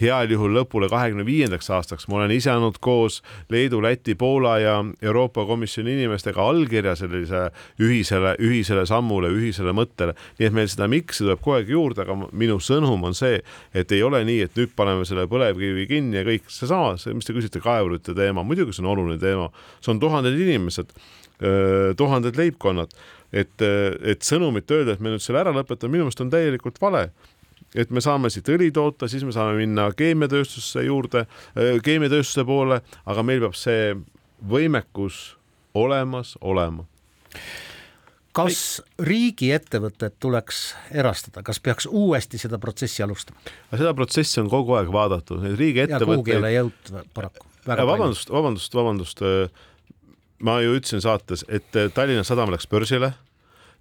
[0.00, 2.08] heal juhul lõpule kahekümne viiendaks aastaks.
[2.08, 7.46] ma olen ise andnud koos Leedu, Läti, Poola ja Euroopa Komisjoni inimestega allkirja sellise
[7.80, 10.14] ühisele, ühisele sammule, ühisele mõttele.
[10.38, 13.40] nii et meil seda miks'i tuleb kogu aeg juurde, aga minu sõnum on see,
[13.74, 17.26] et ei ole nii, et nüüd paneme selle põlevkivi kinni ja kõik seesama, see, mis
[17.26, 20.94] te küsite, kaevurite teema, muidugi see on oluline teema, see on tuhanded inimesed,
[21.98, 22.92] tuhanded leibkonnad
[23.34, 27.08] et, et sõnumit öelda, et me nüüd selle ära lõpetame, minu meelest on täielikult vale
[27.74, 32.80] et me saame siit õli toota, siis me saame minna keemiatööstusse juurde, äh, keemiatööstuse poole,
[33.06, 33.94] aga meil peab see
[34.48, 35.36] võimekus
[35.74, 36.86] olemas olema
[38.34, 40.62] kas riigiettevõtted tuleks
[40.94, 43.38] erastada, kas peaks uuesti seda protsessi alustama?
[43.70, 46.10] seda protsessi on kogu aeg vaadatud, neid riigiettevõtteid.
[46.10, 47.46] kuhugi ei ole jõudnud paraku.
[47.66, 49.22] vabandust, vabandust, vabandust.
[49.22, 49.68] Äh,
[50.44, 53.14] ma ju ütlesin saates, et äh, Tallinna Sadam läks börsile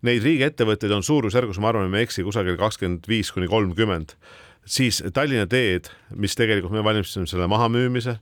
[0.03, 4.17] neid riigiettevõtteid on suurusjärgus, ma arvan, ma ei eksi, kusagil kakskümmend viis kuni kolmkümmend
[4.65, 8.15] siis Tallinna teed, mis tegelikult me valmistasime selle mahamüümise,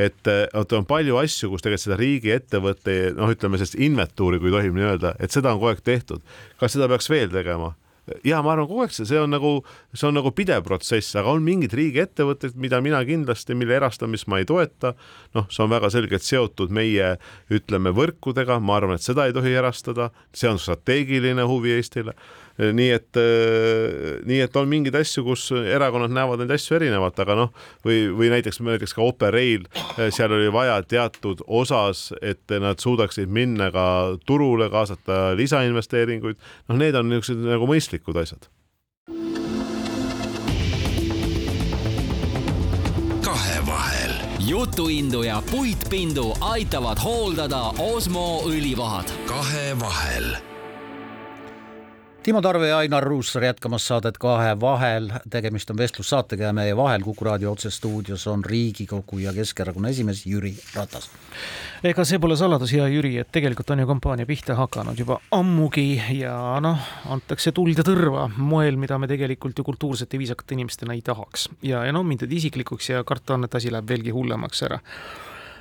[0.00, 4.74] et oot on palju asju, kus tegelikult seda riigiettevõtte noh, ütleme sellist inventuuri, kui tohib
[4.74, 6.24] nii öelda, et seda on kogu aeg tehtud.
[6.60, 7.74] kas seda peaks veel tegema?
[8.24, 9.54] Ja ma arvan kogu aeg see, see on nagu,
[9.96, 14.40] see on nagu pidev protsess, aga on mingid riigiettevõtted, mida mina kindlasti, mille erastamist ma
[14.42, 14.94] ei toeta.
[15.34, 17.14] noh, see on väga selgelt seotud meie,
[17.52, 22.14] ütleme võrkudega, ma arvan, et seda ei tohi erastada, see on strateegiline huvi Eestile
[22.58, 27.34] nii et, äh, nii et on mingeid asju, kus erakonnad näevad neid asju erinevalt, aga
[27.38, 27.50] noh,
[27.86, 33.32] või, või näiteks, näiteks ka Operail, äh, seal oli vaja teatud osas, et nad suudaksid
[33.32, 33.86] minna ka
[34.26, 36.38] turule, kaasata lisainvesteeringuid.
[36.70, 38.48] noh, need on niisugused nagu mõistlikud asjad.
[43.24, 44.12] kahevahel.
[44.38, 49.10] jutuindu ja puitpindu aitavad hooldada Osmo õlivahad.
[49.26, 50.53] kahevahel
[52.24, 57.02] Timo Tarve ja Ainar Ruussaar jätkamas saadet Kahe vahel, tegemist on vestlussaatega ja meie vahel
[57.04, 61.10] Kuku raadio otsestuudios on Riigikogu ja Keskerakonna esimees Jüri Ratas.
[61.84, 66.00] ega see pole saladus, hea Jüri, et tegelikult on ju kampaania pihta hakanud juba ammugi
[66.16, 71.04] ja noh, antakse tuld ja tõrva moel, mida me tegelikult ju kultuursete viisakate inimestena ei
[71.04, 71.50] tahaks.
[71.62, 74.80] ja, ja no mind teed isiklikuks ja karta on, et asi läheb veelgi hullemaks ära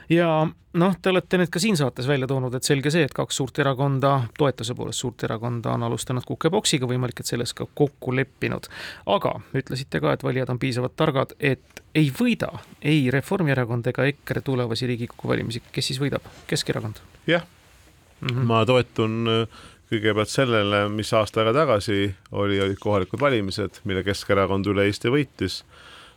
[0.09, 3.37] ja noh, te olete nüüd ka siin saates välja toonud, et selge see, et kaks
[3.39, 8.69] suurt erakonda, toetuse poolest suurt erakonda on alustanud kukepoksiga, võimalik, et selles ka kokku leppinud.
[9.05, 14.41] aga ütlesite ka, et valijad on piisavalt targad, et ei võida ei Reformierakond ega EKRE
[14.41, 17.03] tulevasi Riigikogu valimisi, kes siis võidab, Keskerakond?
[17.27, 18.49] jah mm, -hmm.
[18.49, 19.61] ma toetun äh,
[19.93, 25.63] kõigepealt sellele, mis aasta aega tagasi oli, olid kohalikud valimised, mille Keskerakond üle Eesti võitis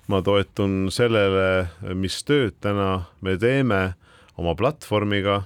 [0.06, 1.66] ma toetun sellele,
[1.98, 3.94] mis tööd täna me teeme
[4.38, 5.42] oma platvormiga.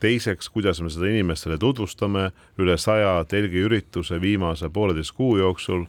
[0.00, 5.84] teiseks, kuidas me seda inimestele tutvustame, üle saja telgiürituse viimase pooleteist kuu jooksul.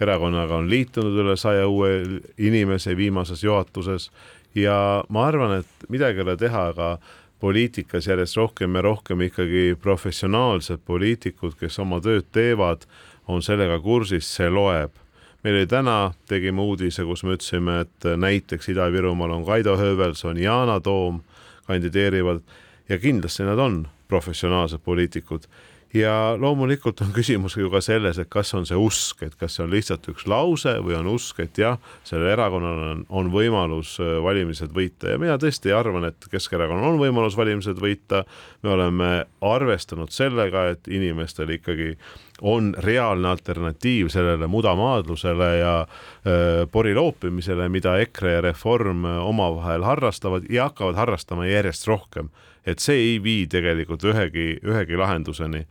[0.00, 4.10] erakonnaga on liitunud üle saja uue inimese viimases juhatuses
[4.54, 6.98] ja ma arvan, et midagi ei ole teha, aga
[7.40, 12.86] poliitikas järjest rohkem ja rohkem ikkagi professionaalsed poliitikud, kes oma tööd teevad,
[13.28, 15.01] on sellega kursis, see loeb
[15.42, 20.80] meil oli täna, tegime uudise, kus me ütlesime, et näiteks Ida-Virumaal on Kaido Höövelson, Yana
[20.80, 21.20] Toom
[21.66, 22.42] kandideerivad
[22.88, 25.46] ja kindlasti nad on professionaalsed poliitikud
[25.94, 29.64] ja loomulikult on küsimus ju ka selles, et kas on see usk, et kas see
[29.64, 31.76] on lihtsalt üks lause või on usk, et jah,
[32.08, 37.00] sellel erakonnal on, on võimalus äh, valimised võita ja mina tõesti arvan, et Keskerakonnal on
[37.00, 38.24] võimalus valimised võita.
[38.62, 41.96] me oleme arvestanud sellega, et inimestel ikkagi
[42.40, 50.48] on reaalne alternatiiv sellele mudamaadlusele ja äh, pori loopimisele, mida EKRE ja Reform omavahel harrastavad
[50.50, 52.30] ja hakkavad harrastama järjest rohkem.
[52.66, 55.66] Et see ei vii tegelikult ühegi, ühegi lahenduseni.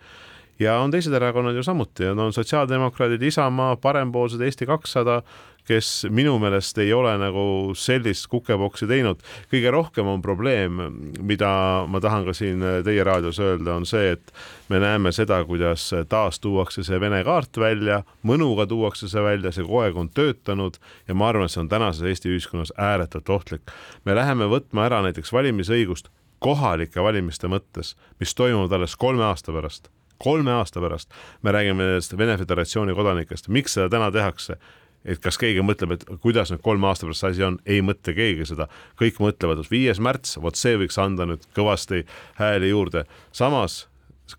[0.61, 5.21] Ja on teised erakonnad ju samuti, on sotsiaaldemokraadid, Isamaa, parempoolsed, Eesti kakssada,
[5.67, 9.21] kes minu meelest ei ole nagu sellist kukepoksi teinud.
[9.51, 10.79] kõige rohkem on probleem,
[11.21, 11.51] mida
[11.87, 14.33] ma tahan ka siin teie raadios öelda, on see, et
[14.69, 19.65] me näeme seda, kuidas taas tuuakse see Vene kaart välja, mõnuga tuuakse see välja, see
[19.65, 23.61] kogu aeg on töötanud ja ma arvan, et see on tänases Eesti ühiskonnas ääretult ohtlik.
[24.05, 26.09] me läheme võtma ära näiteks valimisõigust
[26.41, 32.17] kohalike valimiste mõttes, mis toimuvad alles kolme aasta pärast, kolme aasta pärast, me räägime nendest
[32.17, 34.57] Vene Föderatsiooni kodanikest, miks seda täna tehakse?
[35.05, 38.13] Et kas keegi mõtleb, et kuidas nüüd kolme aasta pärast see asi on, ei mõtle
[38.17, 38.67] keegi seda,
[38.99, 42.03] kõik mõtlevad, et viies märts, vot see võiks anda nüüd kõvasti
[42.39, 43.05] hääli juurde.
[43.31, 43.87] samas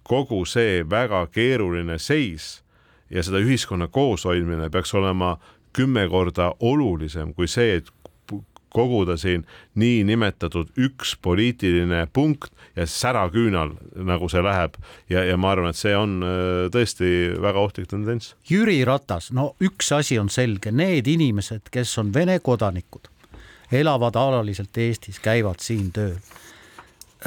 [0.03, 2.63] kogu see väga keeruline seis
[3.11, 5.37] ja seda ühiskonna kooshoidmine peaks olema
[5.77, 7.91] kümme korda olulisem kui see, et
[8.73, 9.45] koguda siin
[9.79, 13.75] niinimetatud üks poliitiline punkt ja säraküünal,
[14.09, 14.77] nagu see läheb.
[15.13, 17.11] Ja, ja ma arvan, et see on äh, tõesti
[17.43, 18.33] väga ohtlik tendents.
[18.49, 23.11] Jüri Ratas, no üks asi on selge, need inimesed, kes on Vene kodanikud,
[23.73, 26.17] elavad alaliselt Eestis, käivad siin tööl.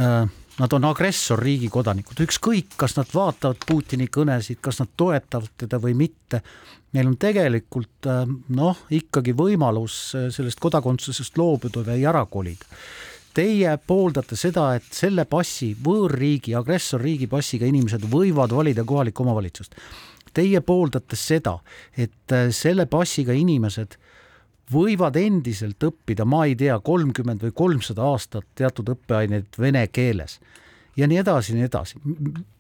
[0.02, 0.26] Äh,
[0.60, 5.96] nad on agressorriigi kodanikud, ükskõik, kas nad vaatavad Putini kõnesid, kas nad toetavad teda või
[6.06, 6.42] mitte.
[6.96, 8.24] Neil on tegelikult äh,
[8.56, 12.68] noh, ikkagi võimalus äh, sellest kodakondsusest loobuda või ära kolida.
[13.36, 19.76] Teie pooldate seda, et selle passi, võõrriigi, agressorriigi passiga inimesed võivad valida kohalikku omavalitsust.
[20.36, 21.58] Teie pooldate seda,
[21.98, 24.00] et äh, selle passiga inimesed
[24.74, 30.40] võivad endiselt õppida, ma ei tea, kolmkümmend või kolmsada aastat teatud õppeaineid vene keeles
[30.98, 32.00] ja nii edasi, nii edasi.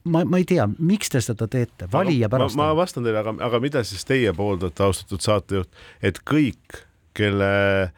[0.04, 2.58] ma, ma ei tea, miks te seda teete, valija pärast.
[2.60, 5.72] ma vastan teile, aga, aga mida siis teie pooldate, austatud saatejuht,
[6.04, 6.84] et kõik,
[7.16, 7.92] kelle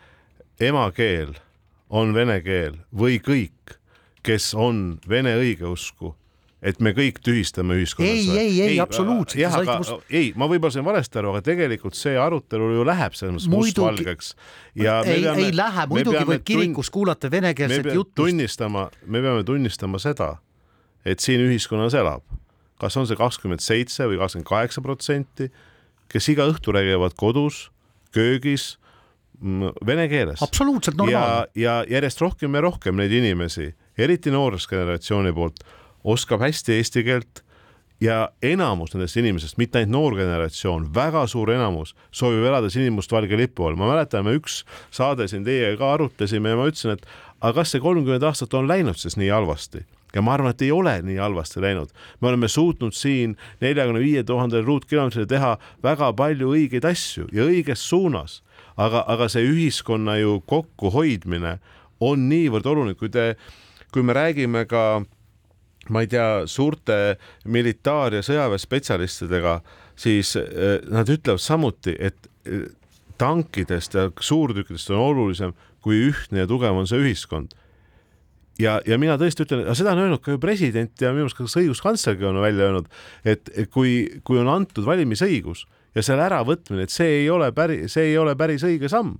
[0.61, 1.33] emakeel
[1.89, 3.77] on vene keel või kõik,
[4.25, 6.13] kes on vene õigeusku
[6.65, 8.09] et me kõik tühistame ühiskonnas.
[8.09, 9.39] ei, ei, ei, absoluutselt.
[9.39, 10.07] jah, aga must...
[10.09, 14.31] ei, ma võib-olla sain valesti aru, aga tegelikult see arutelu ju läheb selles mõttes mustvalgeks.
[14.81, 18.23] ei, ei lähe, muidugi võib kirikus kuulata venekeelset juttu.
[18.23, 20.33] tunnistama, me peame tunnistama seda,
[21.05, 22.25] et siin ühiskonnas elab,
[22.81, 25.51] kas on see kakskümmend seitse või kakskümmend kaheksa protsenti,
[26.09, 27.67] kes iga õhtu räägivad kodus,
[28.15, 28.77] köögis
[29.37, 30.41] mm, vene keeles.
[30.41, 31.51] absoluutselt normaalne.
[31.53, 35.61] ja, ja järjest rohkem ja rohkem neid inimesi, eriti noorest generatsiooni poolt
[36.03, 37.43] oskab hästi eesti keelt
[38.01, 43.65] ja enamus nendest inimesest, mitte ainult noor generatsioon, väga suur enamus soovib elada sinimustvalge lipu
[43.65, 43.75] all.
[43.75, 47.07] ma mäletan, me üks saade siin teiega ka arutasime ja ma ütlesin, et
[47.41, 49.85] aga kas see kolmkümmend aastat on läinud siis nii halvasti?
[50.15, 51.89] ja ma arvan, et ei ole nii halvasti läinud.
[52.21, 57.83] me oleme suutnud siin neljakümne viie tuhandel ruutkilomeetril teha väga palju õigeid asju ja õiges
[57.89, 58.41] suunas,
[58.77, 61.57] aga, aga see ühiskonna ju kokkuhoidmine
[61.99, 63.35] on niivõrd oluline, kui te,
[63.91, 65.01] kui me räägime ka
[65.89, 69.59] ma ei tea, suurte militaar- ja sõjaväespetsialistidega,
[69.95, 72.67] siis eh, nad ütlevad samuti, et eh,
[73.17, 77.55] tankidest ja suurtükkidest on olulisem, kui ühtne ja tugev on see ühiskond.
[78.59, 81.45] ja, ja mina tõesti ütlen, seda on öelnud ka ju president ja minu meelest ka
[81.61, 82.87] õiguskantslergi on välja öelnud,
[83.25, 88.11] et kui, kui on antud valimisõigus ja selle äravõtmine, et see ei ole päris, see
[88.11, 89.17] ei ole päris õige samm.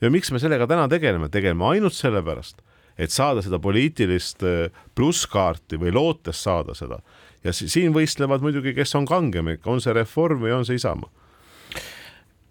[0.00, 2.64] ja miks me sellega täna tegeleme, tegeleme ainult sellepärast
[2.98, 7.00] et saada seda poliitilist äh, plusskaarti või lootes saada seda.
[7.44, 11.10] ja siin võistlevad muidugi, kes on kangem, on see Reform või on see Isamaa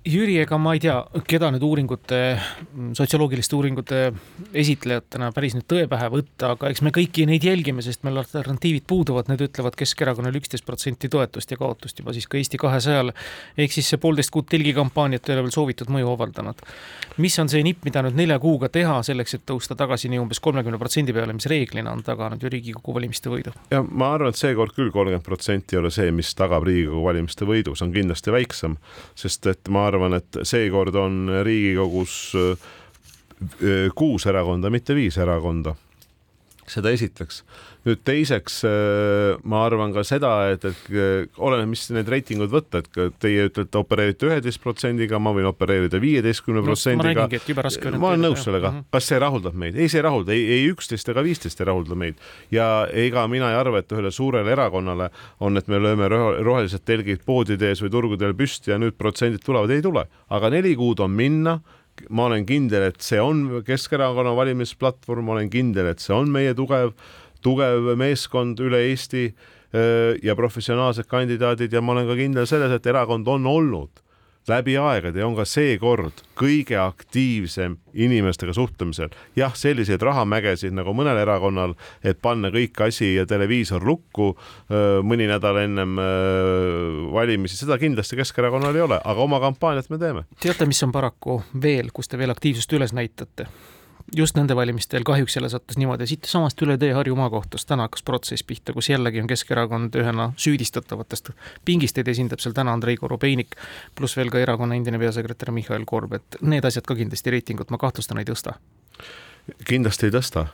[0.07, 0.95] Jüri, ega ma ei tea,
[1.27, 2.17] keda nüüd uuringute,
[2.95, 3.97] sotsioloogiliste uuringute
[4.55, 8.85] esitlejatena päris nüüd tõe pähe võtta, aga eks me kõiki neid jälgime, sest meil alternatiivid
[8.87, 13.11] puuduvad, need ütlevad Keskerakonnale üksteist protsenti toetust ja kaotust juba siis ka Eesti kahesajale.
[13.57, 16.63] ehk siis see poolteist kuud telgikampaaniat ei ole veel soovitud mõju avaldanud.
[17.17, 20.39] mis on see nipp, mida nüüd nelja kuuga teha selleks, et tõusta tagasi nii umbes
[20.39, 23.51] kolmekümne protsendi peale, mis reeglina on taganud ju Riigikogu valimiste võidu?
[23.71, 27.43] ja ma arvan, et seekord küll kolmkümmend protsenti ei ole see, mis tagab Riigikogu valimiste
[27.49, 28.79] võidu, see on kindlasti väiksem,
[29.19, 32.69] sest et ma arvan, arvan, et seekord on Riigikogus äh,
[33.97, 35.75] kuus erakonda, mitte viis erakonda.
[36.71, 37.41] Seda esiteks.
[37.87, 42.81] Nüüd teiseks äh, ma arvan ka seda, et, et äh, oleneb, mis need reitingud võtta,
[42.83, 47.27] et teie ütlete, opereerite üheteist protsendiga, ma võin opereerida viieteistkümne protsendiga.
[47.95, 48.89] ma olen nõus sellega, mhm.
[48.93, 49.79] kas see rahuldab meid?
[49.79, 52.19] ei, see ei rahulda, ei, ei üksteist ega viisteist ei rahulda meid.
[52.51, 55.09] Ja ega mina ei arva, et ühele suurele erakonnale
[55.39, 59.71] on, et me lööme rohelised telgid poodide ees või turgudel püsti ja nüüd protsendid tulevad,
[59.71, 61.59] ei tule, aga neli kuud on minna
[62.09, 66.55] ma olen kindel, et see on Keskerakonna valimisplatvorm, ma olen kindel, et see on meie
[66.57, 66.93] tugev
[67.45, 72.89] tugev meeskond üle Eesti äh, ja professionaalsed kandidaadid ja ma olen ka kindel selles, et
[72.89, 74.06] erakond on olnud
[74.49, 79.09] läbi aegade ja on ka seekord kõige aktiivsem inimestega suhtlemisel.
[79.35, 84.33] jah, selliseid rahamägesid nagu mõnel erakonnal, et panna kõik asi ja televiisor lukku
[85.03, 85.97] mõni nädal ennem
[87.13, 90.27] valimisi, seda kindlasti Keskerakonnal ei ole, aga oma kampaaniat me teeme.
[90.39, 93.47] teate, mis on paraku veel, kus te veel aktiivsust üles näitate?
[94.15, 98.43] Just nende valimistel kahjuks jälle sattus niimoodi, siitsamast üle tee Harju maakohtust täna hakkas protsess
[98.43, 101.29] pihta, kus jällegi on Keskerakond ühena süüdistatavatest.
[101.65, 103.55] pingisteid esindab seal täna Andrei Korobeinik,
[103.95, 107.77] pluss veel ka erakonna endine peasekretär Mihhail Korb, et need asjad ka kindlasti reitingut, ma
[107.77, 108.55] kahtlustan, ei tõsta.
[109.67, 110.47] kindlasti ei tõsta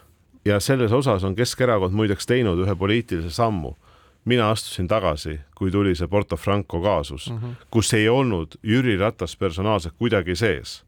[0.46, 3.76] ja selles osas on Keskerakond muideks teinud ühe poliitilise sammu.
[4.26, 7.66] mina astusin tagasi, kui tuli see Porto Franco kaasus mm, -hmm.
[7.72, 10.84] kus ei olnud Jüri Ratas personaalselt kuidagi sees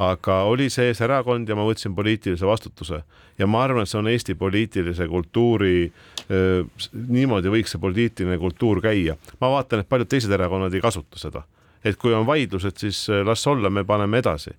[0.00, 3.02] aga oli sees erakond ja ma võtsin poliitilise vastutuse.
[3.38, 5.90] Ja ma arvan, et see on Eesti poliitilise kultuuri,
[6.94, 9.16] niimoodi võiks see poliitiline kultuur käia.
[9.40, 11.44] ma vaatan, et paljud teised erakonnad ei kasuta seda,
[11.84, 14.56] et kui on vaidlused, siis las olla, me paneme edasi.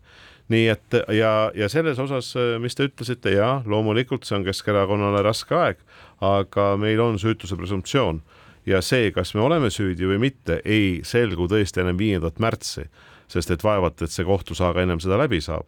[0.52, 5.56] Nii et ja, ja selles osas, mis te ütlesite, ja loomulikult see on Keskerakonnale raske
[5.56, 5.82] aeg,
[6.22, 8.22] aga meil on süütuse presumptsioon.
[8.66, 12.84] Ja see, kas me oleme süüdi või mitte, ei selgu tõesti enam viiendat märtsi,
[13.32, 15.68] sest et vaevalt, et see kohtusaaga ennem seda läbi saab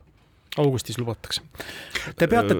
[0.58, 1.42] augustis lubatakse.
[2.18, 2.56] Te peate.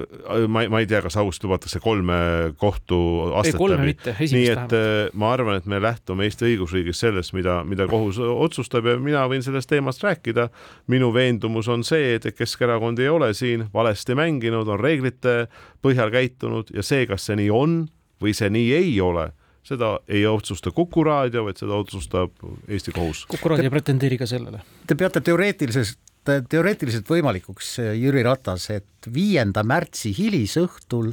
[0.48, 2.16] ma, ma ei tea, kas augustis lubatakse kolme
[2.58, 3.94] kohtuastet läbi.
[4.32, 5.14] nii et vähemalt.
[5.14, 9.44] ma arvan, et me lähtume Eesti õigusriigis sellest, mida, mida kohus otsustab ja mina võin
[9.46, 10.48] sellest teemast rääkida.
[10.90, 15.46] minu veendumus on see, et Keskerakond ei ole siin valesti mänginud, on reeglite
[15.82, 17.84] põhjal käitunud ja see, kas see nii on
[18.22, 19.30] või see nii ei ole
[19.64, 22.34] seda ei otsusta Kuku raadio, vaid seda otsustab
[22.68, 23.24] Eesti kohus.
[23.30, 24.60] Kuku raadio ei pretendeeri ka sellele.
[24.86, 31.12] Te peate teoreetiliselt teoreetiliselt võimalikuks, Jüri Ratas, et viienda märtsi hilisõhtul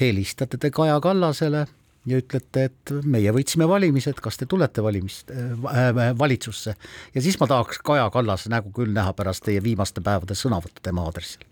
[0.00, 1.64] helistate te Kaja Kallasele
[2.08, 6.74] ja ütlete, et meie võitsime valimised, kas te tulete valimist äh,, valitsusse
[7.14, 11.04] ja siis ma tahaks Kaja Kallase nägu küll näha pärast teie viimaste päevade sõnavõttu tema
[11.08, 11.44] aadressil.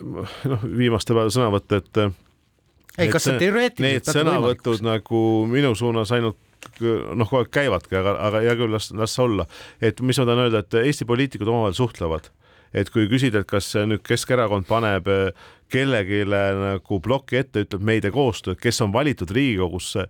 [0.00, 2.00] noh, viimaste päevade sõnavõtt, et
[2.98, 5.20] ei, kas see teoreetiliselt Need sõnavõtud nagu
[5.50, 6.40] minu suunas ainult
[6.80, 9.46] noh, kogu aeg käivadki, aga, aga hea küll, las, las olla.
[9.80, 12.30] et mis ma tahan öelda, et Eesti poliitikud omavahel suhtlevad.
[12.76, 17.96] Et kui küsida, et kas nüüd Keskerakond paneb eh, kellelegi nagu ploki ette, ütleb, me
[17.96, 20.08] ei tee koostööd, kes on valitud Riigikogusse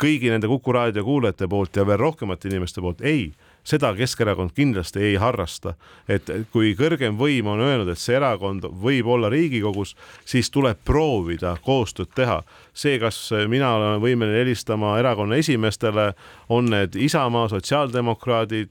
[0.00, 3.30] kõigi nende Kuku raadio kuulajate poolt ja veel rohkemate inimeste poolt, ei
[3.70, 5.74] seda Keskerakond kindlasti ei harrasta.
[6.08, 9.94] et kui kõrgem võim on öelnud, et see erakond võib olla Riigikogus,
[10.24, 12.42] siis tuleb proovida koostööd teha.
[12.74, 16.12] see, kas mina olen võimeline helistama erakonna esimeestele,
[16.48, 18.70] on need Isamaa, sotsiaaldemokraadid,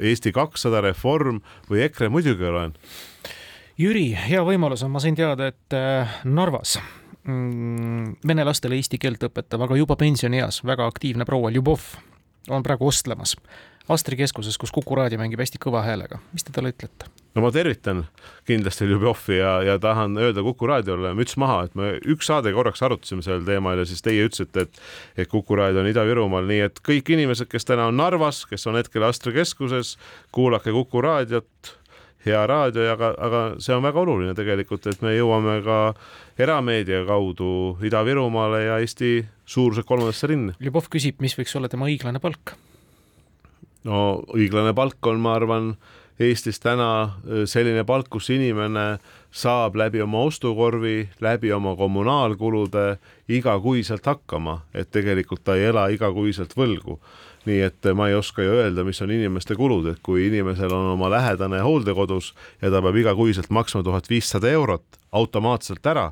[0.00, 2.76] Eesti kakssada, Reform või EKRE, muidugi olen.
[3.80, 6.76] Jüri, hea võimalus on, ma sain teada, et äh, Narvas
[7.24, 11.86] mm, vene lastele eesti keelt õpetav, aga juba pensionieas väga aktiivne proua Ljubov
[12.50, 13.36] on praegu ostlemas
[13.90, 16.20] Astri keskuses, kus Kuku raadio mängib hästi kõva häälega.
[16.30, 17.08] mis te talle ütlete?
[17.34, 18.04] no ma tervitan
[18.46, 22.82] kindlasti Ljubjovi ja, ja tahan öelda Kuku raadiole müts maha, et me üks saade korraks
[22.86, 26.78] arutasime sellel teemal ja siis teie ütlesite, et et Kuku raadio on Ida-Virumaal, nii et
[26.86, 29.96] kõik inimesed, kes täna on Narvas, kes on hetkel Astri keskuses,
[30.30, 31.74] kuulake Kuku raadiot,
[32.26, 35.82] hea raadio, aga, aga see on väga oluline tegelikult, et me jõuame ka
[36.38, 39.16] erameedia kaudu Ida-Virumaale ja Eesti
[39.50, 40.58] suuruselt kolmandasse rinne.
[40.62, 42.54] Ljubov küsib, mis võiks olla tema õiglane palk
[43.84, 45.74] no õiglane palk on, ma arvan,
[46.20, 48.98] Eestis täna äh, selline palk, kus inimene
[49.32, 52.98] saab läbi oma ostukorvi, läbi oma kommunaalkulude
[53.32, 57.00] igakuiselt hakkama, et tegelikult ta ei ela igakuiselt võlgu.
[57.48, 60.90] nii et ma ei oska ju öelda, mis on inimeste kulud, et kui inimesel on
[60.92, 66.10] oma lähedane hooldekodus ja ta peab igakuiselt maksma tuhat viissada eurot automaatselt ära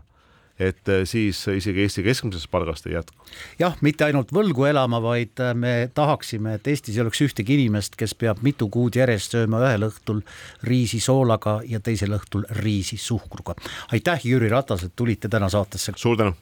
[0.58, 3.26] et äh, siis isegi Eesti keskmisest palgast ei jätku.
[3.58, 7.96] jah, mitte ainult võlgu elama, vaid äh, me tahaksime, et Eestis ei oleks ühtegi inimest,
[7.98, 10.22] kes peab mitu kuud järjest sööma ühel õhtul
[10.66, 13.54] riisi soolaga ja teisel õhtul riisi suhkruga.
[13.92, 15.92] aitäh, Jüri Ratas, et tulite täna saatesse.
[15.96, 16.34] suur tänu.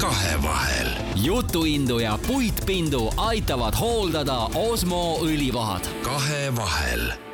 [0.00, 0.90] kahevahel.
[1.16, 5.88] jutuindu ja puitpindu aitavad hooldada Osmo õlivahad.
[6.02, 7.27] kahevahel